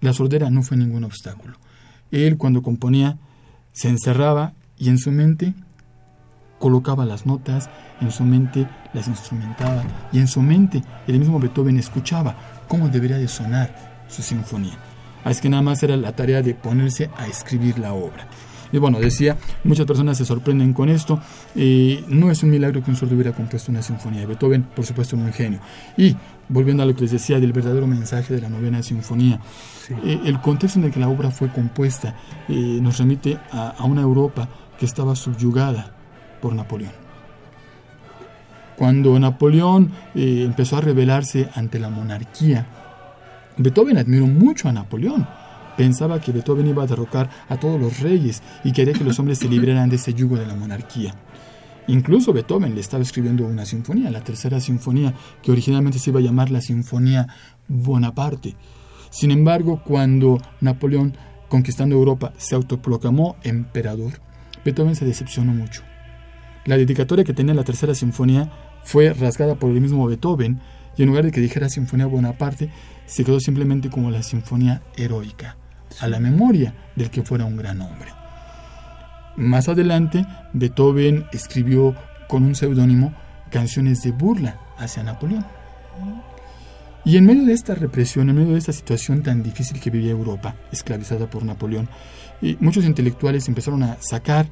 [0.01, 1.55] la sordera no fue ningún obstáculo.
[2.11, 3.17] Él cuando componía
[3.71, 5.53] se encerraba y en su mente
[6.59, 7.69] colocaba las notas,
[8.01, 12.35] en su mente las instrumentaba y en su mente el mismo Beethoven escuchaba
[12.67, 14.77] cómo debería de sonar su sinfonía.
[15.23, 18.27] Así que nada más era la tarea de ponerse a escribir la obra.
[18.71, 21.19] Y bueno, decía, muchas personas se sorprenden con esto.
[21.55, 24.25] Eh, no es un milagro que un sordo hubiera compuesto una sinfonía.
[24.25, 25.59] Beethoven, por supuesto, un genio.
[25.97, 26.15] Y
[26.47, 29.39] volviendo a lo que les decía del verdadero mensaje de la novena sinfonía,
[30.03, 32.15] eh, el contexto en el que la obra fue compuesta
[32.47, 35.93] eh, nos remite a, una Europa que estaba subyugada
[36.41, 36.93] por Napoleón.
[38.77, 42.65] Cuando Napoleón eh, empezó a rebelarse ante la monarquía,
[43.57, 45.27] Beethoven admiró mucho a Napoleón.
[45.77, 49.39] Pensaba que Beethoven iba a derrocar a todos los reyes y quería que los hombres
[49.39, 51.15] se libraran de ese yugo de la monarquía.
[51.87, 56.23] Incluso Beethoven le estaba escribiendo una sinfonía, la tercera sinfonía, que originalmente se iba a
[56.23, 57.27] llamar la Sinfonía
[57.67, 58.55] Bonaparte.
[59.11, 61.15] Sin embargo, cuando Napoleón,
[61.49, 64.13] conquistando Europa, se autoproclamó emperador,
[64.65, 65.83] Beethoven se decepcionó mucho.
[66.65, 68.51] La dedicatoria que tenía la tercera sinfonía
[68.83, 70.59] fue rasgada por el mismo Beethoven
[70.97, 72.69] y en lugar de que dijera Sinfonía Bonaparte,
[73.05, 75.57] se quedó simplemente como la Sinfonía Heroica,
[75.99, 78.09] a la memoria del que fuera un gran hombre.
[79.35, 81.95] Más adelante, Beethoven escribió
[82.27, 83.13] con un seudónimo
[83.49, 85.45] canciones de burla hacia Napoleón.
[87.03, 90.11] Y en medio de esta represión, en medio de esta situación tan difícil que vivía
[90.11, 91.89] Europa, esclavizada por Napoleón,
[92.59, 94.47] muchos intelectuales empezaron a sacar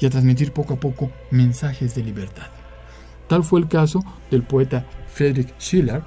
[0.00, 2.46] y a transmitir poco a poco mensajes de libertad.
[3.28, 6.02] Tal fue el caso del poeta Friedrich Schiller,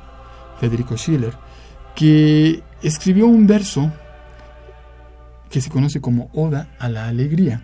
[0.59, 1.33] Federico Schiller,
[1.95, 3.91] que escribió un verso
[5.49, 7.61] que se conoce como Oda a la Alegría.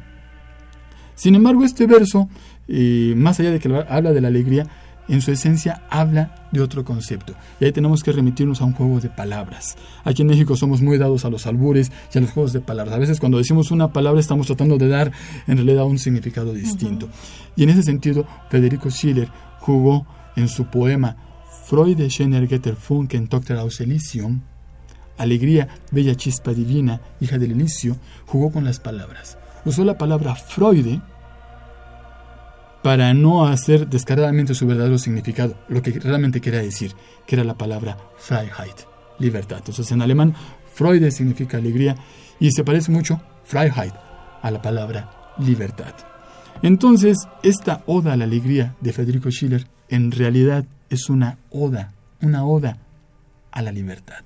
[1.16, 2.30] Sin embargo, este verso,
[2.68, 4.66] eh, más allá de que habla de la alegría,
[5.08, 7.34] en su esencia habla de otro concepto.
[7.60, 9.76] Y ahí tenemos que remitirnos a un juego de palabras.
[10.04, 12.96] Aquí en México somos muy dados a los albures y a los juegos de palabras.
[12.96, 15.12] A veces cuando decimos una palabra estamos tratando de dar
[15.48, 17.10] en realidad un significado distinto.
[17.56, 21.18] Y en ese sentido, Federico Schiller jugó en su poema
[21.66, 24.42] Freude schöner Funken Tochter aus Elysium,
[25.18, 29.38] Alegría, bella chispa divina, hija del Elicio, jugó con las palabras.
[29.64, 31.02] Usó la palabra Freude
[32.84, 36.94] para no hacer descaradamente su verdadero significado, lo que realmente quería decir,
[37.26, 38.86] que era la palabra Freiheit,
[39.20, 39.58] libertad.
[39.58, 40.36] Entonces en alemán
[40.74, 41.96] Freude significa alegría
[42.40, 43.94] y se parece mucho Freiheit
[44.42, 45.94] a la palabra libertad.
[46.62, 52.46] Entonces, esta oda a la alegría de Federico Schiller en realidad es una oda, una
[52.46, 52.78] oda
[53.52, 54.24] a la libertad.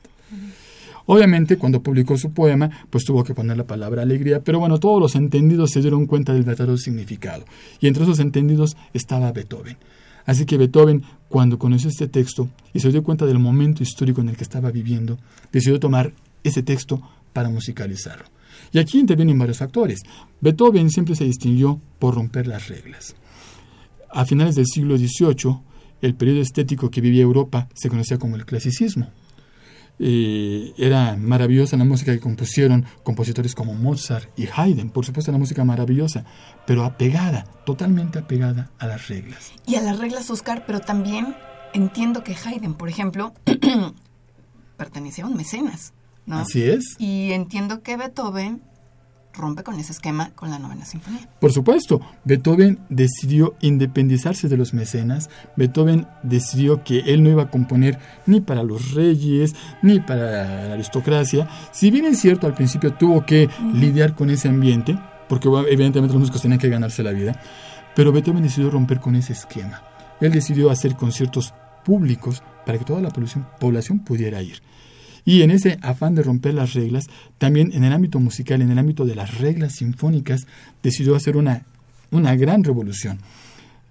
[1.08, 5.02] Obviamente, cuando publicó su poema, pues tuvo que poner la palabra alegría, pero bueno, todos
[5.02, 7.46] los entendidos se dieron cuenta del verdadero significado.
[7.80, 9.78] Y entre esos entendidos estaba Beethoven.
[10.26, 14.28] Así que Beethoven, cuando conoció este texto y se dio cuenta del momento histórico en
[14.28, 15.18] el que estaba viviendo,
[15.54, 16.12] decidió tomar
[16.44, 18.26] ese texto para musicalizarlo.
[18.74, 20.02] Y aquí intervienen varios factores.
[20.42, 23.16] Beethoven siempre se distinguió por romper las reglas.
[24.12, 25.60] A finales del siglo XVIII,
[26.02, 29.10] el periodo estético que vivía Europa se conocía como el clasicismo.
[30.00, 35.40] Eh, era maravillosa la música que compusieron compositores como Mozart y Haydn, por supuesto la
[35.40, 36.24] música maravillosa,
[36.66, 39.52] pero apegada, totalmente apegada a las reglas.
[39.66, 41.36] Y a las reglas, Oscar, pero también
[41.74, 43.34] entiendo que Haydn, por ejemplo,
[44.78, 45.94] pertenecía a un mecenas,
[46.26, 46.40] ¿no?
[46.40, 46.96] Así es.
[47.00, 48.62] Y entiendo que Beethoven
[49.38, 51.28] rompe con ese esquema con la novena sinfonía.
[51.40, 57.52] Por supuesto, Beethoven decidió independizarse de los mecenas, Beethoven decidió que él no iba a
[57.52, 62.94] componer ni para los reyes, ni para la aristocracia, si bien es cierto, al principio
[62.94, 64.98] tuvo que lidiar con ese ambiente,
[65.30, 67.40] porque evidentemente los músicos tenían que ganarse la vida,
[67.96, 69.82] pero Beethoven decidió romper con ese esquema.
[70.20, 74.62] Él decidió hacer conciertos públicos para que toda la población pudiera ir.
[75.28, 78.80] Y en ese afán de romper las reglas, también en el ámbito musical, en el
[78.80, 80.48] ámbito de las reglas sinfónicas,
[80.82, 81.66] decidió hacer una,
[82.12, 83.20] una gran revolución.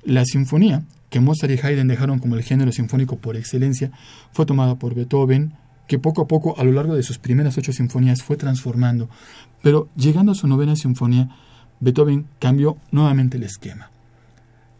[0.02, 3.90] La sinfonía, que Mozart y Haydn dejaron como el género sinfónico por excelencia,
[4.32, 5.52] fue tomada por Beethoven,
[5.86, 9.10] que poco a poco, a lo largo de sus primeras ocho sinfonías, fue transformando.
[9.60, 11.36] Pero llegando a su novena sinfonía,
[11.80, 13.90] Beethoven cambió nuevamente el esquema.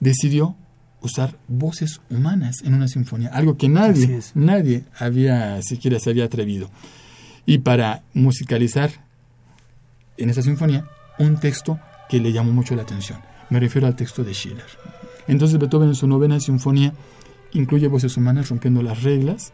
[0.00, 0.56] Decidió
[1.00, 6.70] usar voces humanas en una sinfonía, algo que nadie, nadie había siquiera se había atrevido.
[7.44, 8.90] Y para musicalizar
[10.16, 10.86] en esa sinfonía
[11.18, 11.78] un texto
[12.08, 13.20] que le llamó mucho la atención.
[13.50, 14.66] Me refiero al texto de Schiller.
[15.28, 16.92] Entonces Beethoven en su novena sinfonía
[17.52, 19.52] incluye voces humanas rompiendo las reglas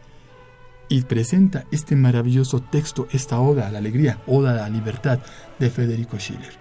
[0.89, 5.19] y presenta este maravilloso texto, esta oda a la alegría, oda a la libertad
[5.59, 6.53] de Federico Schiller.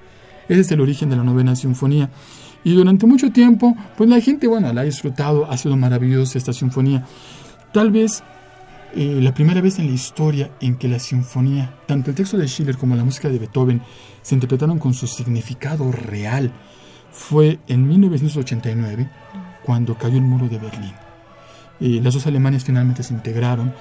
[0.49, 2.11] Ese es el origen de la novena sinfonía
[2.64, 6.53] y durante mucho tiempo, pues la gente, bueno, la ha disfrutado, ha sido maravillosa esta
[6.53, 7.05] sinfonía.
[7.72, 8.22] Tal vez
[8.94, 12.46] eh, la primera vez en la historia en que la sinfonía, tanto el texto de
[12.46, 13.81] Schiller como la música de Beethoven,
[14.21, 16.52] se interpretaron con su significado real,
[17.10, 19.08] fue en 1989,
[19.65, 20.92] cuando cayó el muro de Berlín.
[21.81, 23.73] Eh, las dos alemanes finalmente se integraron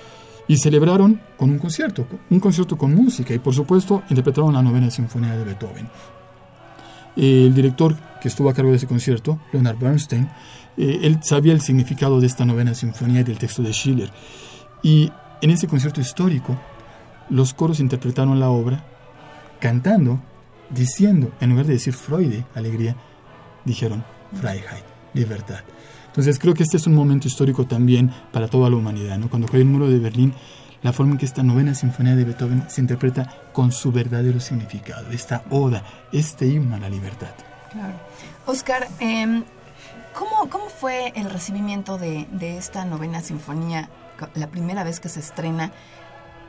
[0.48, 4.90] y celebraron con un concierto, un concierto con música y por supuesto interpretaron la novena
[4.90, 5.88] sinfonía de Beethoven.
[7.16, 10.30] El director que estuvo a cargo de ese concierto, Leonard Bernstein,
[10.78, 14.12] eh, él sabía el significado de esta novena sinfonía y del texto de Schiller.
[14.84, 16.60] Y en ese concierto histórico,
[17.30, 18.84] los coros interpretaron la obra
[19.60, 20.20] cantando,
[20.70, 22.96] diciendo, en lugar de decir Freude, alegría,
[23.66, 24.04] dijeron
[24.34, 24.84] Freiheit,
[25.14, 25.60] libertad.
[26.08, 29.18] Entonces creo que este es un momento histórico también para toda la humanidad.
[29.18, 29.30] ¿no?
[29.30, 30.34] Cuando cae el muro de Berlín,
[30.84, 35.12] la forma en que esta novena sinfonía de Beethoven se interpreta con su verdadero significado,
[35.12, 37.32] esta oda, este himno a la libertad.
[37.72, 37.94] Claro.
[38.46, 39.44] Oscar, em,
[40.14, 43.90] ¿cómo, ¿cómo, fue el recibimiento de, de esta novena sinfonía
[44.36, 45.72] la primera vez que se estrena?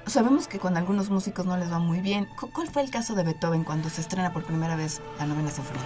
[0.07, 2.27] Sabemos que con algunos músicos no les va muy bien.
[2.53, 5.83] ¿Cuál fue el caso de Beethoven cuando se estrena por primera vez la novena sinfonía?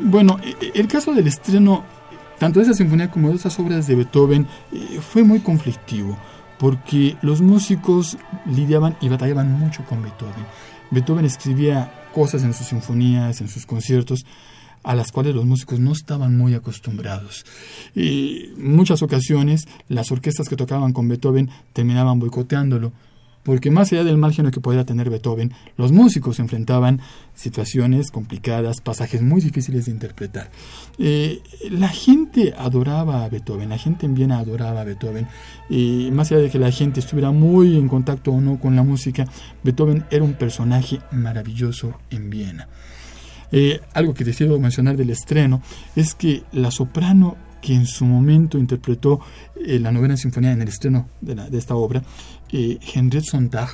[0.00, 1.82] Bueno, e, e, el caso del estreno,
[2.38, 6.16] tanto de esa sinfonía como de esas obras de Beethoven, eh, fue muy conflictivo,
[6.58, 10.46] porque los músicos lidiaban y batallaban mucho con Beethoven.
[10.90, 14.24] Beethoven escribía cosas en sus sinfonías, en sus conciertos,
[14.82, 17.44] a las cuales los músicos no estaban muy acostumbrados.
[17.94, 22.92] Y muchas ocasiones las orquestas que tocaban con Beethoven terminaban boicoteándolo
[23.46, 27.00] porque más allá del margen que podía tener Beethoven, los músicos enfrentaban
[27.32, 30.50] situaciones complicadas, pasajes muy difíciles de interpretar.
[30.98, 31.40] Eh,
[31.70, 35.28] la gente adoraba a Beethoven, la gente en Viena adoraba a Beethoven,
[35.70, 38.82] y más allá de que la gente estuviera muy en contacto o no con la
[38.82, 39.26] música,
[39.62, 42.68] Beethoven era un personaje maravilloso en Viena.
[43.52, 45.62] Eh, algo que decido mencionar del estreno
[45.94, 47.36] es que la soprano
[47.66, 49.20] que en su momento interpretó
[49.56, 52.00] eh, la novena sinfonía en el estreno de, esta obra,
[52.52, 53.70] eh, Henriette Sontag,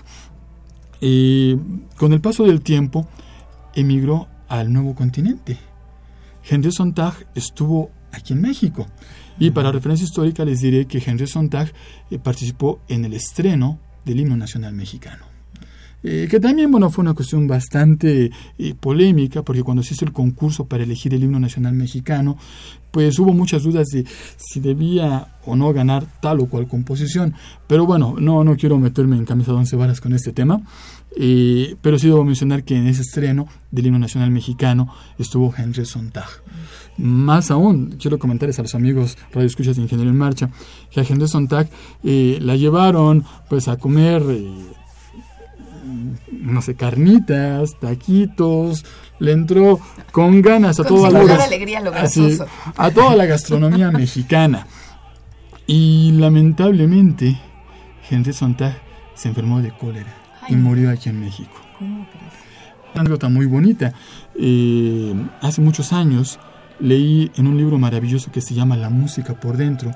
[1.01, 1.57] eh,
[1.97, 3.09] con el paso del tiempo
[3.75, 5.59] emigró al nuevo continente.
[6.49, 8.87] Henriette Sontag estuvo aquí en México.
[9.39, 11.73] Y para referencia histórica les diré que Henriette Sontag
[12.23, 15.32] participó en el estreno del himno nacional mexicano.
[16.05, 20.13] Eh, que también bueno, fue una cuestión bastante eh, polémica, porque cuando se hizo el
[20.13, 22.37] concurso para elegir el himno nacional mexicano,
[22.91, 24.05] pues hubo muchas dudas de
[24.37, 27.35] si debía o no ganar tal o cual composición.
[27.67, 30.63] Pero bueno, no, no quiero meterme en camisa de once varas con este tema.
[31.15, 35.85] Eh, pero sí debo mencionar que en ese estreno del himno nacional mexicano estuvo Henry
[35.85, 36.29] Sontag.
[36.99, 40.51] Más aún, quiero comentarles a los amigos Radio Escuchas de Ingeniería en Marcha
[40.91, 41.69] que a Henry Sontag
[42.03, 44.23] la llevaron pues a comer
[46.43, 48.85] no sé, carnitas, taquitos,
[49.19, 49.81] le entró
[50.11, 51.83] con ganas a toda la, alegría,
[52.77, 54.67] a toda la gastronomía mexicana.
[55.67, 57.41] Y lamentablemente,
[58.11, 58.81] Henry Sontag
[59.15, 60.13] se enfermó de cólera
[60.49, 61.53] y murió aquí en México.
[61.81, 63.95] Una anécdota muy bonita.
[64.35, 66.39] Eh, hace muchos años
[66.81, 69.93] leí en un libro maravilloso que se llama La música por dentro,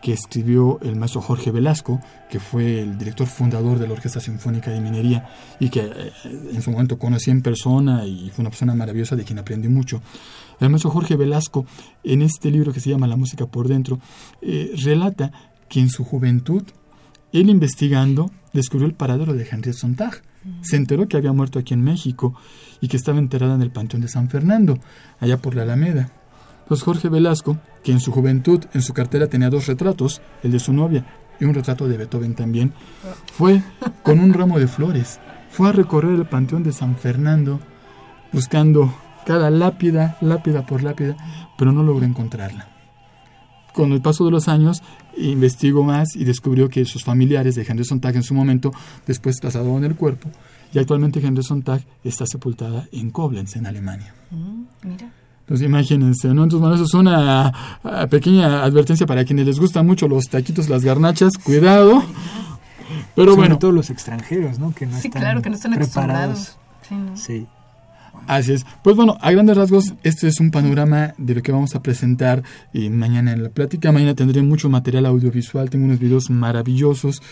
[0.00, 4.70] que escribió el maestro Jorge Velasco, que fue el director fundador de la Orquesta Sinfónica
[4.70, 5.28] de Minería
[5.58, 6.12] y que eh,
[6.52, 10.00] en su momento conocí en persona y fue una persona maravillosa de quien aprendí mucho.
[10.58, 11.66] El maestro Jorge Velasco,
[12.04, 13.98] en este libro que se llama La música por dentro,
[14.42, 15.32] eh, relata
[15.68, 16.62] que en su juventud,
[17.32, 20.22] él investigando, descubrió el paradero de Henriette Sontag.
[20.62, 22.34] Se enteró que había muerto aquí en México
[22.80, 24.78] y que estaba enterrada en el Panteón de San Fernando,
[25.20, 26.12] allá por la Alameda.
[26.78, 30.72] Jorge Velasco, que en su juventud en su cartera tenía dos retratos, el de su
[30.72, 31.04] novia
[31.40, 32.72] y un retrato de Beethoven también,
[33.32, 33.62] fue
[34.02, 35.18] con un ramo de flores,
[35.50, 37.60] fue a recorrer el panteón de San Fernando
[38.32, 38.94] buscando
[39.26, 41.16] cada lápida, lápida por lápida,
[41.58, 42.68] pero no logró encontrarla.
[43.74, 44.82] Con el paso de los años,
[45.16, 48.72] investigó más y descubrió que sus familiares de Henry Sontag en su momento
[49.06, 50.30] después trasladaron el cuerpo
[50.72, 54.14] y actualmente Henry Sontag está sepultada en Koblenz, en Alemania.
[54.30, 55.12] Mm, mira.
[55.50, 56.44] Entonces imagínense, ¿no?
[56.44, 57.52] Entonces, bueno, eso es una
[58.08, 62.04] pequeña advertencia para quienes les gustan mucho los taquitos, las garnachas, cuidado.
[63.16, 63.58] Pero Sobre bueno.
[63.58, 64.72] todos los extranjeros, ¿no?
[64.72, 66.56] Que no sí, están claro, que no están preparados.
[66.88, 67.46] Sí, sí.
[68.30, 68.64] Así es.
[68.84, 72.44] Pues bueno, a grandes rasgos, este es un panorama de lo que vamos a presentar
[72.72, 73.90] eh, mañana en la plática.
[73.90, 77.22] Mañana tendré mucho material audiovisual, tengo unos videos maravillosos,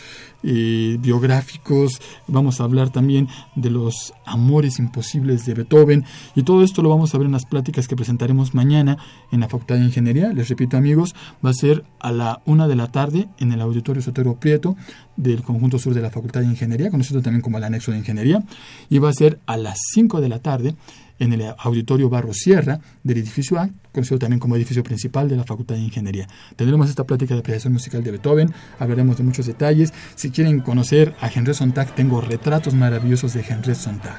[0.42, 2.00] eh, biográficos.
[2.26, 7.14] Vamos a hablar también de los amores imposibles de Beethoven y todo esto lo vamos
[7.14, 8.98] a ver en las pláticas que presentaremos mañana
[9.30, 10.32] en la Facultad de Ingeniería.
[10.32, 11.14] Les repito, amigos,
[11.46, 14.74] va a ser a la una de la tarde en el Auditorio Sotero Prieto
[15.18, 18.42] del Conjunto Sur de la Facultad de Ingeniería, conocido también como el Anexo de Ingeniería,
[18.88, 20.74] y va a ser a las 5 de la tarde
[21.18, 25.44] en el Auditorio Barro Sierra del edificio A, conocido también como edificio principal de la
[25.44, 26.28] Facultad de Ingeniería.
[26.54, 29.92] Tendremos esta plática de apreciación musical de Beethoven, hablaremos de muchos detalles.
[30.14, 34.18] Si quieren conocer a Henry Sontag, tengo retratos maravillosos de Henry Sontag.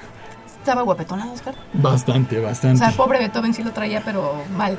[0.57, 1.55] ¿Estaba guapetona, Oscar?
[1.73, 2.83] Bastante, bastante.
[2.83, 4.77] O sea, pobre Beethoven sí lo traía, pero mal.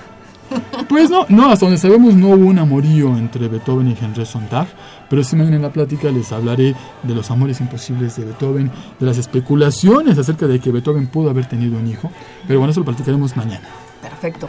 [0.88, 4.66] Pues no, no, hasta donde sabemos no hubo un amorío entre Beethoven y Henry Sontag,
[5.08, 9.06] pero sí mañana en la plática les hablaré de los amores imposibles de Beethoven, de
[9.06, 12.10] las especulaciones acerca de que Beethoven pudo haber tenido un hijo,
[12.46, 13.68] pero bueno, eso lo platicaremos mañana.
[14.02, 14.48] Perfecto.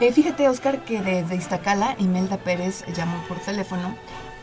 [0.00, 3.94] Eh, fíjate, Oscar, que desde Iztacala, Imelda Pérez llamó por teléfono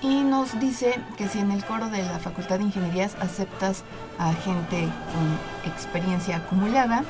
[0.01, 3.83] y nos dice que si en el coro de la Facultad de Ingenierías aceptas
[4.19, 7.03] a gente con experiencia acumulada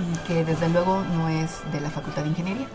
[0.00, 2.66] y que desde luego no es de la Facultad de Ingeniería.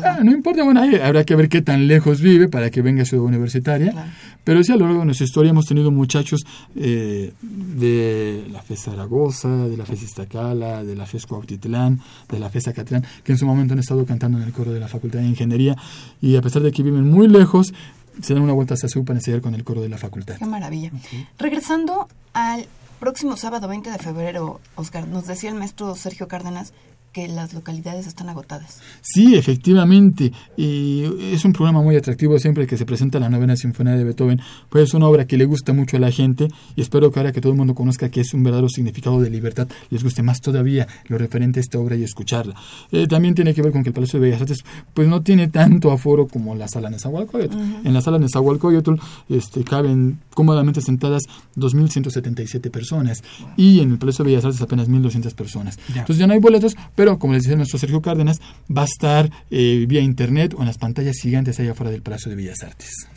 [0.03, 3.03] Ah, no importa, bueno, ahí habrá que ver qué tan lejos vive para que venga
[3.03, 3.91] a Ciudad Universitaria.
[3.91, 4.09] Claro.
[4.43, 8.79] Pero sí, a lo largo de nuestra historia hemos tenido muchachos eh, de la FES
[8.79, 13.37] Zaragoza, de la FES Iztacala, de la FES Cuautitlán, de la FES Acatlán, que en
[13.37, 15.75] su momento han estado cantando en el coro de la Facultad de Ingeniería
[16.21, 17.73] y a pesar de que viven muy lejos,
[18.21, 20.37] se dan una vuelta hacia su para ensayar con el coro de la facultad.
[20.37, 20.91] Qué maravilla.
[21.37, 22.67] Regresando al
[22.99, 26.73] próximo sábado 20 de febrero, Oscar, nos decía el maestro Sergio Cárdenas
[27.15, 28.81] que las localidades están agotadas.
[29.01, 30.33] Sí, efectivamente.
[30.57, 34.41] Y es un programa muy atractivo siempre que se presenta la novena sinfonía de Beethoven.
[34.67, 37.31] Pues es una obra que le gusta mucho a la gente y espero que ahora
[37.31, 40.41] que todo el mundo conozca que es un verdadero significado de libertad, les guste más
[40.41, 42.53] todavía lo referente a esta obra y escucharla.
[42.91, 45.47] Eh, también tiene que ver con que el Palacio de Bellas Artes pues no tiene
[45.47, 47.57] tanto aforo como la sala Nezahualcóyotl.
[47.85, 48.95] En la sala Nezahualcóyotl
[49.29, 51.23] este, caben cómodamente sentadas
[51.55, 53.23] 2.177 personas
[53.55, 55.79] y en el Palacio de Bellas Artes apenas 1.200 personas.
[55.93, 56.01] Ya.
[56.01, 58.41] Entonces ya no hay boletos, pero como les decía nuestro Sergio Cárdenas,
[58.75, 62.29] va a estar eh, vía internet o en las pantallas gigantes allá afuera del Palacio
[62.29, 63.07] de Bellas Artes.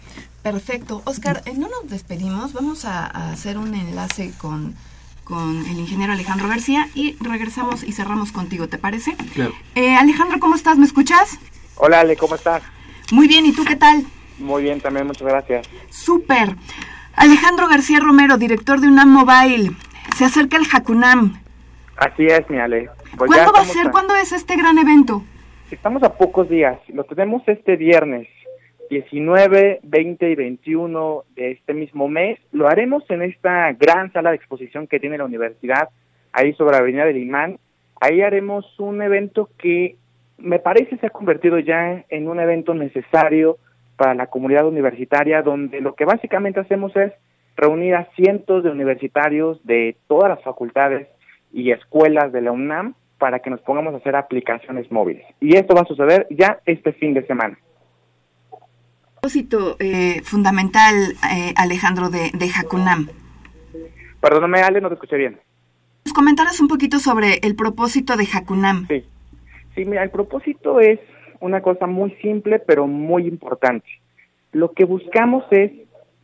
[0.42, 1.02] Perfecto.
[1.04, 2.52] Oscar, eh, no nos despedimos.
[2.52, 4.74] Vamos a, a hacer un enlace con,
[5.24, 9.16] con el ingeniero Alejandro García y regresamos y cerramos contigo, ¿te parece?
[9.34, 9.52] Claro.
[9.74, 10.78] Eh, Alejandro, ¿cómo estás?
[10.78, 11.38] ¿Me escuchas?
[11.76, 12.62] Hola Ale, ¿cómo estás?
[13.12, 14.04] Muy bien, ¿y tú qué tal?
[14.38, 15.66] Muy bien, también muchas gracias.
[15.90, 16.56] Súper.
[17.14, 19.72] Alejandro García Romero, director de UNAM Mobile.
[20.16, 21.40] Se acerca el Jacunam.
[21.96, 22.88] Así es, mi Ale.
[23.16, 23.90] Pues ¿Cuándo va a ser?
[23.90, 25.22] ¿Cuándo es este gran evento?
[25.70, 26.78] Estamos a pocos días.
[26.88, 28.28] Lo tenemos este viernes,
[28.90, 32.38] 19, 20 y 21 de este mismo mes.
[32.52, 35.88] Lo haremos en esta gran sala de exposición que tiene la universidad,
[36.32, 37.58] ahí sobre la Avenida del Imán.
[38.00, 39.96] Ahí haremos un evento que
[40.38, 43.58] me parece se ha convertido ya en un evento necesario
[43.96, 47.12] para la comunidad universitaria, donde lo que básicamente hacemos es
[47.56, 51.08] reunir a cientos de universitarios de todas las facultades
[51.52, 55.24] y escuelas de la UNAM para que nos pongamos a hacer aplicaciones móviles.
[55.40, 57.58] Y esto va a suceder ya este fin de semana.
[59.14, 60.94] Propósito eh, fundamental,
[61.32, 63.08] eh, Alejandro, de, de Jacunam.
[64.20, 65.38] Perdóname, Ale, no te escuché bien.
[66.04, 68.86] ¿Nos comentarás un poquito sobre el propósito de Jacunam?
[68.86, 69.04] Sí.
[69.74, 70.98] Sí, mira, el propósito es
[71.40, 73.86] una cosa muy simple, pero muy importante.
[74.52, 75.70] Lo que buscamos es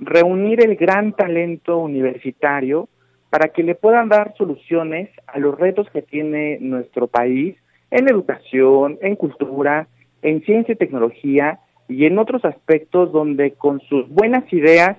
[0.01, 2.89] reunir el gran talento universitario
[3.35, 7.57] para que le puedan dar soluciones a los retos que tiene nuestro país
[7.91, 9.89] en educación, en cultura,
[10.23, 11.59] en ciencia y tecnología
[11.89, 14.97] y en otros aspectos donde con sus buenas ideas,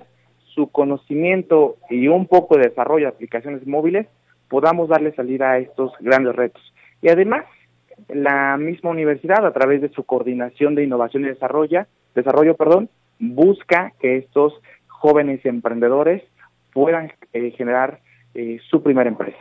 [0.54, 4.06] su conocimiento y un poco de desarrollo de aplicaciones móviles
[4.50, 6.74] podamos darle salida a estos grandes retos.
[7.00, 7.46] Y además,
[8.08, 13.94] la misma universidad, a través de su coordinación de innovación y desarrollo, desarrollo perdón, busca
[13.98, 14.52] que estos
[14.88, 16.22] jóvenes emprendedores
[16.74, 18.00] puedan eh, generar
[18.36, 19.38] eh, su primera empresa.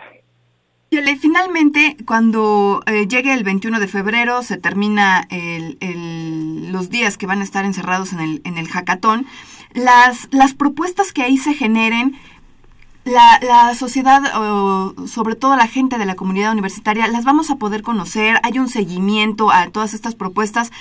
[0.91, 7.17] Y finalmente, cuando eh, llegue el 21 de febrero, se termina el, el- los días
[7.17, 9.25] que van a estar encerrados en el, en el hackathon,
[9.73, 12.15] las, las propuestas que ahí se generen,
[13.03, 17.57] la, la sociedad, o sobre todo la gente de la comunidad universitaria, las vamos a
[17.57, 20.71] poder conocer, hay un seguimiento a todas estas propuestas.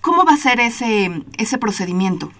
[0.00, 2.30] ¿Cómo va a ser ese, ese procedimiento?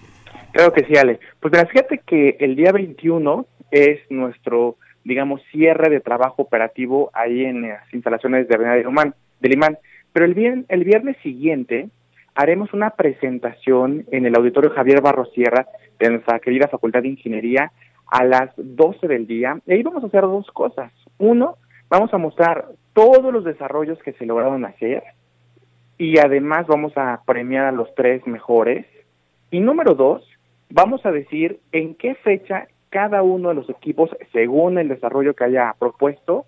[0.51, 1.19] Claro que sí, Ale.
[1.39, 7.45] Pues mira, fíjate que el día 21 es nuestro, digamos, cierre de trabajo operativo ahí
[7.45, 9.77] en las instalaciones de Avenida del Imán.
[10.13, 11.89] Pero el, bien, el viernes siguiente
[12.35, 15.67] haremos una presentación en el auditorio Javier Barros Sierra
[15.99, 17.71] de nuestra querida Facultad de Ingeniería
[18.07, 19.59] a las 12 del día.
[19.65, 20.91] Y ahí vamos a hacer dos cosas.
[21.17, 21.55] Uno,
[21.89, 25.03] vamos a mostrar todos los desarrollos que se lograron hacer
[25.97, 28.85] y además vamos a premiar a los tres mejores.
[29.51, 30.27] Y número dos,
[30.69, 35.45] vamos a decir en qué fecha cada uno de los equipos, según el desarrollo que
[35.45, 36.45] haya propuesto,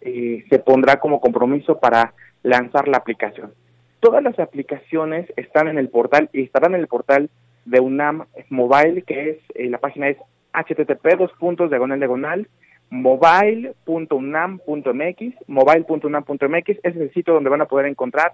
[0.00, 3.52] eh, se pondrá como compromiso para lanzar la aplicación.
[3.98, 7.28] Todas las aplicaciones están en el portal y estarán en el portal
[7.66, 10.16] de UNAM Mobile, que es, eh, la página es
[10.52, 12.48] http dos puntos diagonal diagonal
[12.90, 18.32] mobile.unam.mx, mobile.unam.mx, es el sitio donde van a poder encontrar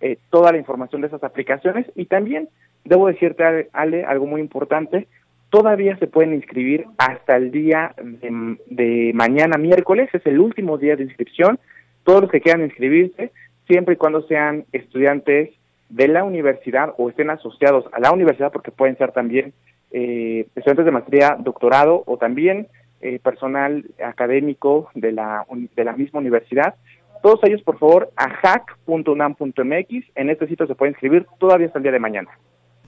[0.00, 2.48] eh, toda la información de esas aplicaciones y también
[2.84, 5.08] debo decirte, Ale, algo muy importante,
[5.56, 11.04] todavía se pueden inscribir hasta el día de, mañana miércoles, es el último día de
[11.04, 11.58] inscripción,
[12.04, 13.32] todos los que quieran inscribirse,
[13.66, 15.48] siempre y cuando sean estudiantes
[15.88, 19.54] de la universidad o estén asociados a la universidad, porque pueden ser también
[19.92, 22.68] eh, estudiantes de maestría, doctorado o también
[23.00, 26.74] eh, personal académico de la, de la misma universidad.
[27.22, 30.04] Todos ellos, por favor, a hack.unam.mx.
[30.16, 32.28] En este sitio se puede inscribir todavía hasta el día de mañana.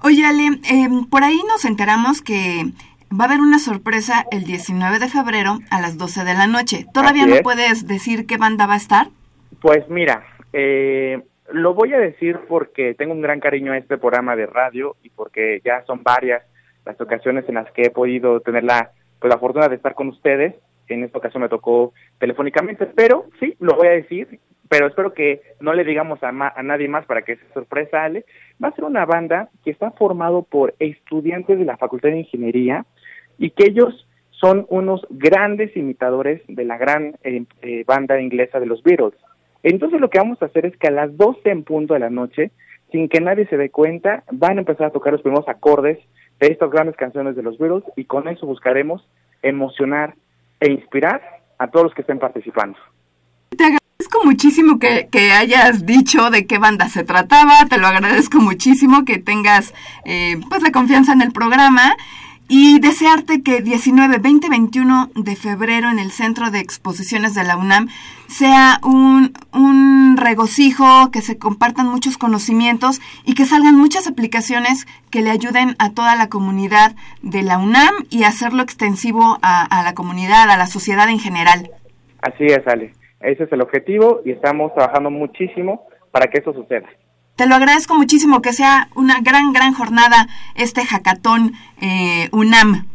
[0.03, 2.65] Oye, Ale, em, por ahí nos enteramos que
[3.13, 6.87] va a haber una sorpresa el 19 de febrero a las 12 de la noche.
[6.95, 9.09] ¿Todavía no puedes decir qué banda va a estar?
[9.61, 11.21] Pues mira, eh,
[11.53, 15.11] lo voy a decir porque tengo un gran cariño a este programa de radio y
[15.11, 16.43] porque ya son varias
[16.85, 20.09] las ocasiones en las que he podido tener la, pues, la fortuna de estar con
[20.09, 20.55] ustedes.
[20.89, 24.39] En esta ocasión me tocó telefónicamente, pero sí, lo voy a decir,
[24.69, 28.25] pero espero que no le digamos a, a nadie más para que se sorpresa, Ale.
[28.63, 32.85] Va a ser una banda que está formado por estudiantes de la Facultad de Ingeniería
[33.39, 38.67] y que ellos son unos grandes imitadores de la gran eh, eh, banda inglesa de
[38.67, 39.19] los Beatles.
[39.63, 42.11] Entonces lo que vamos a hacer es que a las 12 en punto de la
[42.11, 42.53] noche,
[42.93, 45.99] sin que nadie se dé cuenta, van a empezar a tocar los primeros acordes
[46.41, 49.07] de estas grandes canciones de los Beatles y con eso buscaremos
[49.43, 50.15] emocionar
[50.61, 51.21] e inspirar
[51.59, 52.79] a todos los que estén participando.
[54.01, 59.19] Agradezco muchísimo que, hayas dicho de qué banda se trataba, te lo agradezco muchísimo que
[59.19, 59.75] tengas
[60.05, 61.97] eh, pues la confianza en el programa
[62.47, 67.57] y desearte que 19, 20, 21 de febrero en el Centro de Exposiciones de la
[67.57, 67.89] UNAM
[68.29, 75.23] sea un, un regocijo, que se compartan muchos conocimientos y que salgan muchas aplicaciones que
[75.23, 79.95] le ayuden a toda la comunidad de la UNAM y hacerlo extensivo a, a la
[79.95, 81.73] comunidad, a la sociedad en general.
[82.23, 82.93] Así es, Ale.
[83.21, 86.89] Ese es el objetivo y estamos trabajando muchísimo para que eso suceda.
[87.37, 92.89] Te lo agradezco muchísimo, que sea una gran, gran jornada este jacatón eh, UNAM.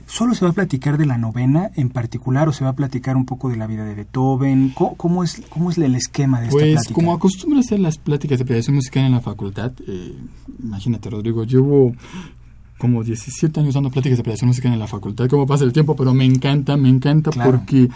[0.07, 3.16] solo se va a platicar de la novena en particular o se va a platicar
[3.16, 4.74] un poco de la vida de Beethoven.
[4.74, 6.95] ¿Cómo, es, cómo es el esquema de esta pues, plática?
[6.95, 10.14] Pues como acostumbra hacer las pláticas de creación musical en la facultad, eh,
[10.62, 11.95] imagínate Rodrigo, llevo
[12.85, 15.97] como 17 años dando pláticas de apreciación musical en la facultad, cómo pasa el tiempo,
[15.97, 17.89] pero me encanta, me encanta porque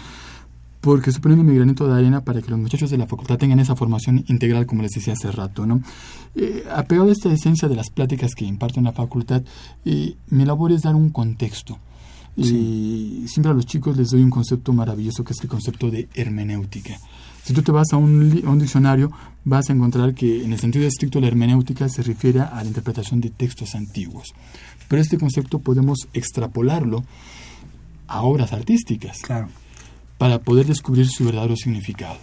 [0.81, 3.59] porque estoy poniendo mi granito de arena para que los muchachos de la facultad tengan
[3.59, 5.83] esa formación integral, como les decía hace rato, ¿no?
[6.33, 9.43] Eh, apegado a esta esencia de las pláticas que imparto en la facultad,
[9.85, 11.77] eh, mi labor es dar un contexto.
[12.35, 16.07] Y siempre a los chicos les doy un concepto maravilloso que es el concepto de
[16.15, 16.97] hermenéutica.
[17.43, 19.11] Si tú te vas a un, a un, diccionario,
[19.43, 23.19] vas a encontrar que en el sentido estricto la hermenéutica se refiere a la interpretación
[23.19, 24.33] de textos antiguos.
[24.89, 27.05] Pero este concepto podemos extrapolarlo
[28.07, 29.47] a obras artísticas claro.
[30.17, 32.17] para poder descubrir su verdadero significado.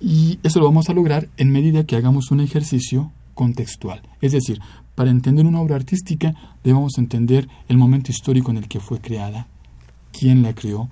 [0.00, 4.02] Y eso lo vamos a lograr en medida que hagamos un ejercicio contextual.
[4.20, 4.60] Es decir,
[4.94, 9.48] para entender una obra artística debemos entender el momento histórico en el que fue creada,
[10.12, 10.88] quién la creó,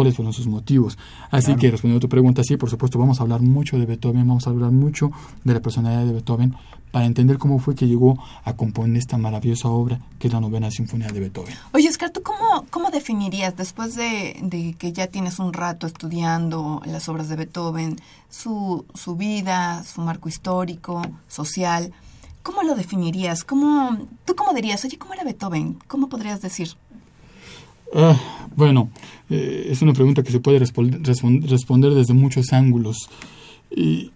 [0.00, 0.96] cuáles fueron sus motivos.
[1.30, 4.26] Así que respondiendo a tu pregunta, sí, por supuesto, vamos a hablar mucho de Beethoven,
[4.26, 5.10] vamos a hablar mucho
[5.44, 6.56] de la personalidad de Beethoven
[6.90, 10.70] para entender cómo fue que llegó a componer esta maravillosa obra que es la novena
[10.70, 11.54] sinfonía de Beethoven.
[11.74, 16.80] Oye, Oscar, ¿tú cómo, cómo definirías, después de, de, que ya tienes un rato estudiando
[16.86, 17.96] las obras de Beethoven,
[18.30, 21.92] su, su vida, su marco histórico, social,
[22.42, 23.44] ¿cómo lo definirías?
[23.44, 25.78] ¿Cómo, ¿Tú cómo dirías, oye, cómo era Beethoven?
[25.88, 26.70] ¿Cómo podrías decir?
[27.94, 28.16] Ah,
[28.56, 28.90] bueno,
[29.28, 33.08] eh, es una pregunta que se puede responder desde muchos ángulos.
[33.74, 34.10] Y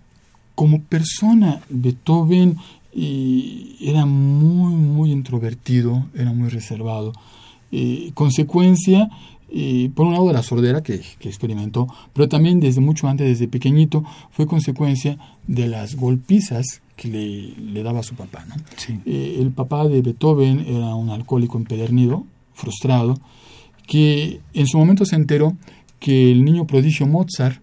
[0.55, 2.57] como persona, Beethoven
[2.93, 7.13] y era muy, muy introvertido, era muy reservado.
[7.71, 9.09] Y consecuencia,
[9.95, 13.49] por un lado de la sordera que, que, experimentó, pero también desde mucho antes, desde
[13.49, 15.19] pequeñito, fue consecuencia
[15.49, 18.45] de las golpizas que le, le daba su papá.
[18.47, 18.55] ¿no?
[18.77, 19.01] Sí.
[19.07, 23.19] Eh, el papá de Beethoven era un alcohólico empedernido, frustrado,
[23.87, 25.57] que en su momento se enteró
[26.01, 27.63] que el niño prodigio Mozart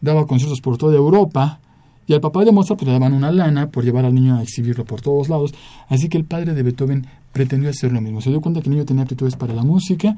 [0.00, 1.60] daba conciertos por toda Europa
[2.08, 4.42] Y al papá de Mozart pues, le daban una lana por llevar al niño a
[4.42, 5.52] exhibirlo por todos lados.
[5.88, 8.20] Así que el padre de Beethoven pretendió hacer lo mismo.
[8.20, 10.16] Se dio cuenta que el niño tenía aptitudes para la música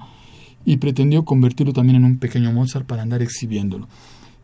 [0.66, 3.88] y pretendió convertirlo también en un pequeño Mozart para andar exhibiéndolo.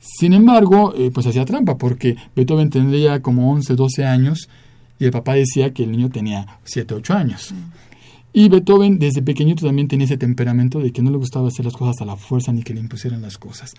[0.01, 4.49] Sin embargo, eh, pues hacía trampa porque Beethoven tendría como 11, 12 años
[4.99, 7.55] y el papá decía que el niño tenía 7, 8 años.
[8.37, 11.75] Y Beethoven desde pequeñito también tenía ese temperamento de que no le gustaba hacer las
[11.75, 13.75] cosas a la fuerza ni que le impusieran las cosas.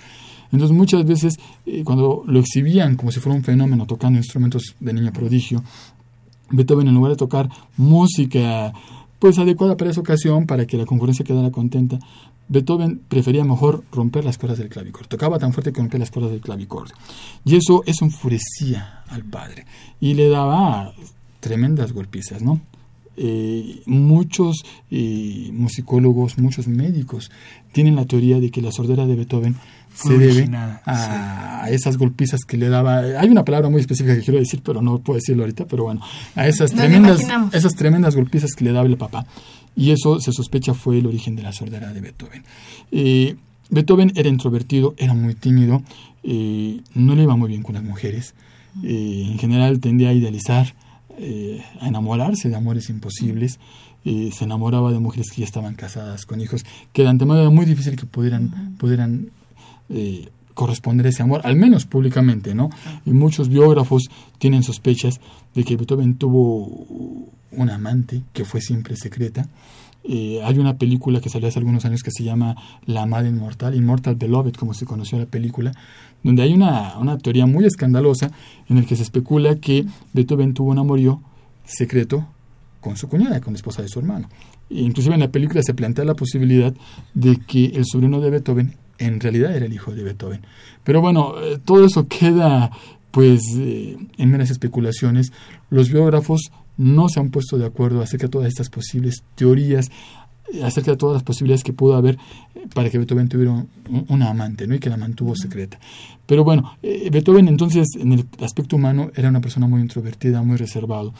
[0.49, 4.93] Entonces muchas veces eh, cuando lo exhibían como si fuera un fenómeno tocando instrumentos de
[4.93, 5.61] niño prodigio,
[6.51, 8.71] Beethoven en lugar de tocar música
[9.19, 11.99] pues adecuada para esa ocasión, para que la concurrencia quedara contenta,
[12.47, 15.09] Beethoven prefería mejor romper las cuerdas del clavicordio.
[15.09, 16.95] Tocaba tan fuerte que rompía las cuerdas del clavicordio.
[17.43, 19.65] Y eso, eso enfurecía al padre
[19.99, 20.93] y le daba
[21.41, 22.61] tremendas golpizas, ¿no?
[23.17, 27.31] Eh, muchos eh, musicólogos, muchos médicos
[27.71, 29.55] tienen la teoría de que la sordera de Beethoven
[29.93, 32.99] se debe a, esas golpizas que le daba.
[32.99, 36.01] Hay una palabra muy específica que quiero decir, pero no puedo decirlo ahorita, pero bueno,
[36.35, 37.21] a esas tremendas,
[37.53, 39.25] esas tremendas golpizas que le daba el papá.
[39.77, 42.43] Y eso se sospecha fue el origen de la sordera de Beethoven.
[42.91, 43.35] Eh,
[43.69, 45.81] Beethoven era introvertido, era muy tímido,
[46.23, 48.35] no le iba muy bien con las mujeres.
[48.83, 50.75] en general tendía a idealizar
[51.17, 53.59] eh, a enamorarse de amores imposibles.
[54.03, 56.63] y se enamoraba de mujeres que ya estaban casadas con hijos,
[56.93, 59.31] que de antemano era muy difícil que pudieran, pudieran
[59.89, 62.69] eh, corresponder a ese amor, al menos públicamente, ¿no?
[63.05, 65.19] Y muchos biógrafos tienen sospechas
[65.53, 66.65] de que Beethoven tuvo
[67.51, 69.47] un amante que fue siempre secreta.
[70.03, 72.55] Eh, hay una película que salió hace algunos años que se llama
[72.85, 75.71] La Amada Inmortal, Immortal Beloved, como se conoció la película,
[76.25, 78.31] donde hay una, una teoría muy escandalosa
[78.67, 81.21] en el que se especula que Beethoven tuvo un amorío
[81.65, 82.25] secreto
[82.81, 84.27] con su cuñada, con la esposa de su hermano.
[84.71, 86.73] E inclusive en la película se plantea la posibilidad
[87.13, 90.41] de que el sobrino de Beethoven en realidad era el hijo de Beethoven.
[90.83, 92.71] Pero bueno, eh, todo eso queda
[93.11, 95.31] pues eh, en meras especulaciones.
[95.69, 99.91] Los biógrafos no se han puesto de acuerdo acerca de todas estas posibles teorías
[100.63, 102.17] acerca de todas las posibilidades que pudo haber
[102.55, 103.65] eh, para que Beethoven tuviera
[104.09, 104.75] una amante, ¿no?
[104.75, 105.79] Y que la mantuvo secreta.
[106.25, 110.57] Pero bueno, eh, Beethoven entonces en el aspecto humano era una persona muy introvertida, muy
[110.57, 111.13] reservado.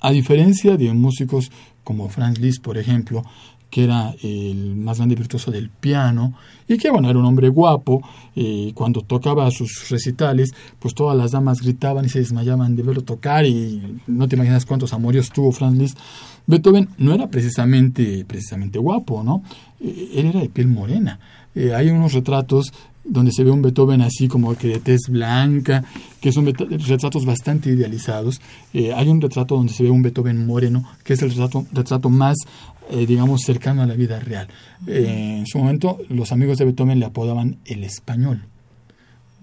[0.00, 1.50] A diferencia de músicos
[1.88, 3.22] como Franz Liszt, por ejemplo,
[3.70, 6.34] que era el más grande virtuoso del piano
[6.68, 8.02] y que bueno era un hombre guapo
[8.34, 13.04] y cuando tocaba sus recitales pues todas las damas gritaban y se desmayaban de verlo
[13.04, 15.98] tocar y no te imaginas cuántos amorios tuvo Franz Liszt.
[16.46, 19.42] Beethoven no era precisamente precisamente guapo no
[19.80, 21.18] eh, él era de piel morena
[21.58, 25.82] eh, hay unos retratos donde se ve un Beethoven así como que de tez blanca,
[26.20, 28.40] que son retratos bastante idealizados.
[28.72, 32.10] Eh, hay un retrato donde se ve un Beethoven moreno, que es el retrato, retrato
[32.10, 32.36] más
[32.90, 34.46] eh, digamos, cercano a la vida real.
[34.86, 38.42] En su momento, los amigos de Beethoven le apodaban el español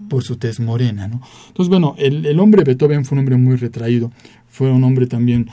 [0.09, 1.21] por su tez morena, ¿no?
[1.47, 4.11] Entonces, bueno, el, el hombre Beethoven fue un hombre muy retraído,
[4.47, 5.49] fue un hombre también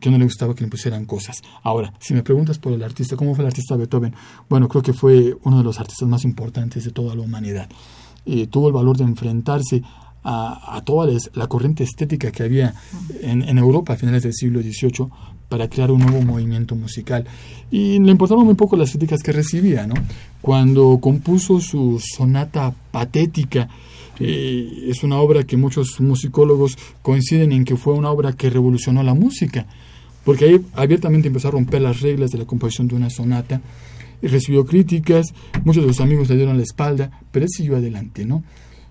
[0.00, 1.42] que no le gustaba que le pusieran cosas.
[1.62, 4.14] Ahora, si me preguntas por el artista, ¿cómo fue el artista Beethoven?
[4.48, 7.68] Bueno, creo que fue uno de los artistas más importantes de toda la humanidad.
[8.50, 9.82] tuvo el valor de enfrentarse
[10.28, 12.74] a, toda la corriente estética que había
[13.22, 15.08] en, Europa a finales del siglo XVIII
[15.48, 17.24] para crear un nuevo movimiento musical.
[17.70, 19.94] Y le importaban muy poco las críticas que recibía, ¿no?
[20.42, 23.68] Cuando compuso su sonata patética,
[24.18, 29.04] eh, es una obra que muchos musicólogos coinciden en que fue una obra que revolucionó
[29.04, 29.66] la música,
[30.26, 33.62] porque ahí abiertamente empezó a romper las reglas de la composición de una sonata,
[34.20, 35.26] y recibió críticas,
[35.64, 38.42] muchos de sus amigos le dieron la espalda, pero él siguió adelante, ¿no?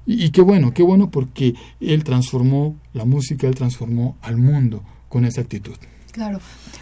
[0.05, 4.81] Y, y qué bueno, qué bueno porque él transformó la música, él transformó al mundo
[5.09, 5.75] con esa actitud.
[6.15, 6.39] Claro.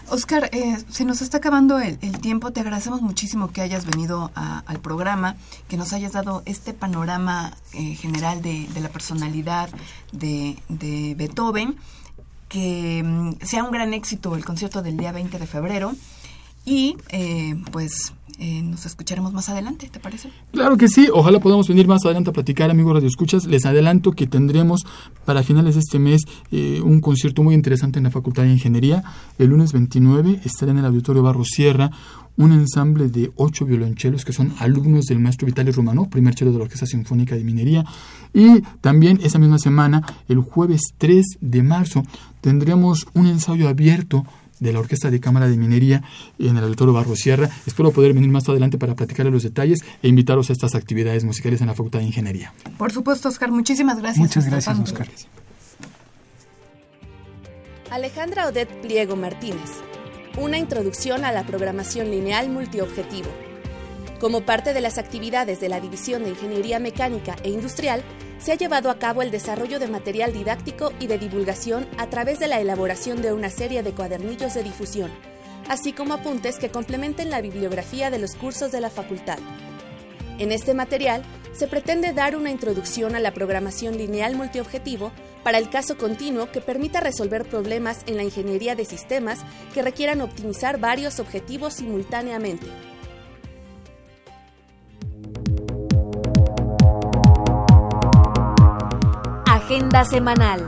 [0.10, 2.52] Oscar, eh, se nos está acabando el, tiempo.
[2.52, 5.38] Te agradecemos muchísimo que hayas venido al programa,
[5.68, 9.70] que nos hayas dado este panorama eh, general de, la personalidad
[10.12, 11.78] de, de Beethoven.
[12.54, 15.94] Que mm, sea un gran éxito el concierto del día 20 de febrero.
[16.66, 20.30] Y eh, pues eh, nos escucharemos más adelante, ¿te parece?
[20.52, 23.46] Claro que sí, ojalá podamos venir más adelante a platicar, amigos Radio Escuchas.
[23.46, 24.86] Les adelanto que tendremos
[25.26, 29.04] para finales de este mes eh, un concierto muy interesante en la Facultad de Ingeniería.
[29.38, 31.92] El lunes 29 estará en el Auditorio Barro Sierra
[32.38, 36.58] un ensamble de ocho violonchelos que son alumnos del maestro Vitaly Romano, primer chelo de
[36.58, 37.86] la Orquesta Sinfónica de Minería.
[38.34, 42.04] Y también esa misma semana, el jueves 3 de marzo,
[42.42, 44.26] tendremos un ensayo abierto
[44.64, 46.02] de la Orquesta de Cámara de Minería
[46.40, 47.50] en el Auditorio Barro Sierra.
[47.68, 51.62] Espero poder venir más adelante para platicarle los detalles e invitaros a estas actividades musicales
[51.62, 52.54] en la Facultad de Ingeniería.
[52.78, 53.52] Por supuesto, Oscar.
[53.52, 54.20] Muchísimas gracias.
[54.20, 55.08] Muchas gracias, Oscar.
[57.92, 59.70] Alejandra Odette Pliego Martínez.
[60.40, 63.30] Una introducción a la programación lineal multiobjetivo
[64.24, 68.02] Como parte de las actividades de la División de Ingeniería Mecánica e Industrial,
[68.40, 72.40] se ha llevado a cabo el desarrollo de material didáctico y de divulgación a través
[72.40, 75.12] de la elaboración de una serie de cuadernillos de difusión,
[75.68, 79.40] así como apuntes que complementen la bibliografía de los cursos de la facultad.
[80.40, 81.22] En este material
[81.52, 85.12] se pretende dar una introducción a la programación lineal multiobjetivo
[85.44, 89.40] para el caso continuo que permita resolver problemas en la ingeniería de sistemas
[89.74, 92.93] que requieran optimizar varios objetivos simultáneamente.
[99.66, 100.68] Agenda semanal.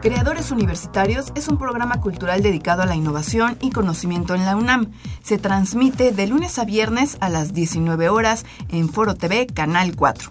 [0.00, 4.92] Creadores Universitarios es un programa cultural dedicado a la innovación y conocimiento en la UNAM.
[5.22, 10.30] Se transmite de lunes a viernes a las 19 horas en Foro TV, Canal 4.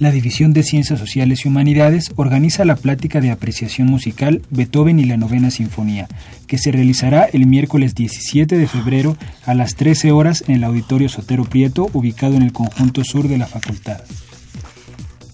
[0.00, 5.04] La División de Ciencias Sociales y Humanidades organiza la plática de apreciación musical Beethoven y
[5.04, 6.08] la Novena Sinfonía,
[6.48, 9.16] que se realizará el miércoles 17 de febrero
[9.46, 13.38] a las 13 horas en el Auditorio Sotero Prieto, ubicado en el conjunto sur de
[13.38, 14.00] la facultad.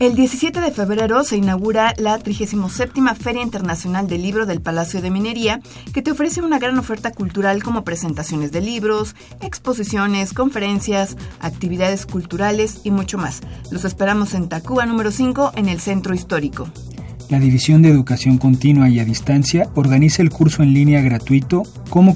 [0.05, 5.11] El 17 de febrero se inaugura la 37 Feria Internacional del Libro del Palacio de
[5.11, 5.62] Minería,
[5.94, 12.82] que te ofrece una gran oferta cultural como presentaciones de libros, exposiciones, conferencias, actividades culturales
[12.84, 13.40] y mucho más.
[13.70, 16.68] Los esperamos en Tacuba número 5 en el Centro Histórico.
[17.30, 22.14] La División de Educación Continua y a Distancia organiza el curso en línea gratuito Cómo,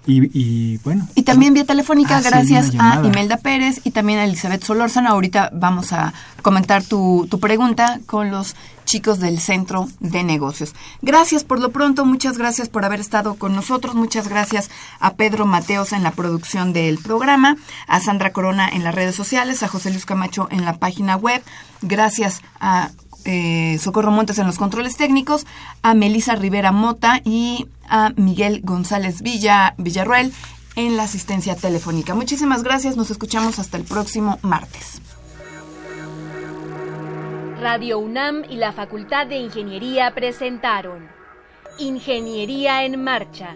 [0.07, 1.07] Y, bueno.
[1.15, 5.09] Y también vía telefónica, ah, gracias a Imelda Pérez y también a Elizabeth Solórzano.
[5.09, 10.73] Ahorita vamos a comentar tu, tu pregunta con los chicos del Centro de Negocios.
[11.01, 15.45] Gracias por lo pronto, muchas gracias por haber estado con nosotros, muchas gracias a Pedro
[15.45, 19.89] Mateos en la producción del programa, a Sandra Corona en las redes sociales, a José
[19.89, 21.43] Luis Camacho en la página web,
[21.81, 22.91] gracias a
[23.25, 25.45] eh, Socorro Montes en los controles técnicos,
[25.81, 30.33] a Melisa Rivera Mota y a Miguel González Villa, Villarruel
[30.75, 32.15] en la asistencia telefónica.
[32.15, 35.01] Muchísimas gracias, nos escuchamos hasta el próximo martes.
[37.61, 41.07] Radio UNAM y la Facultad de Ingeniería presentaron
[41.79, 43.55] Ingeniería en Marcha.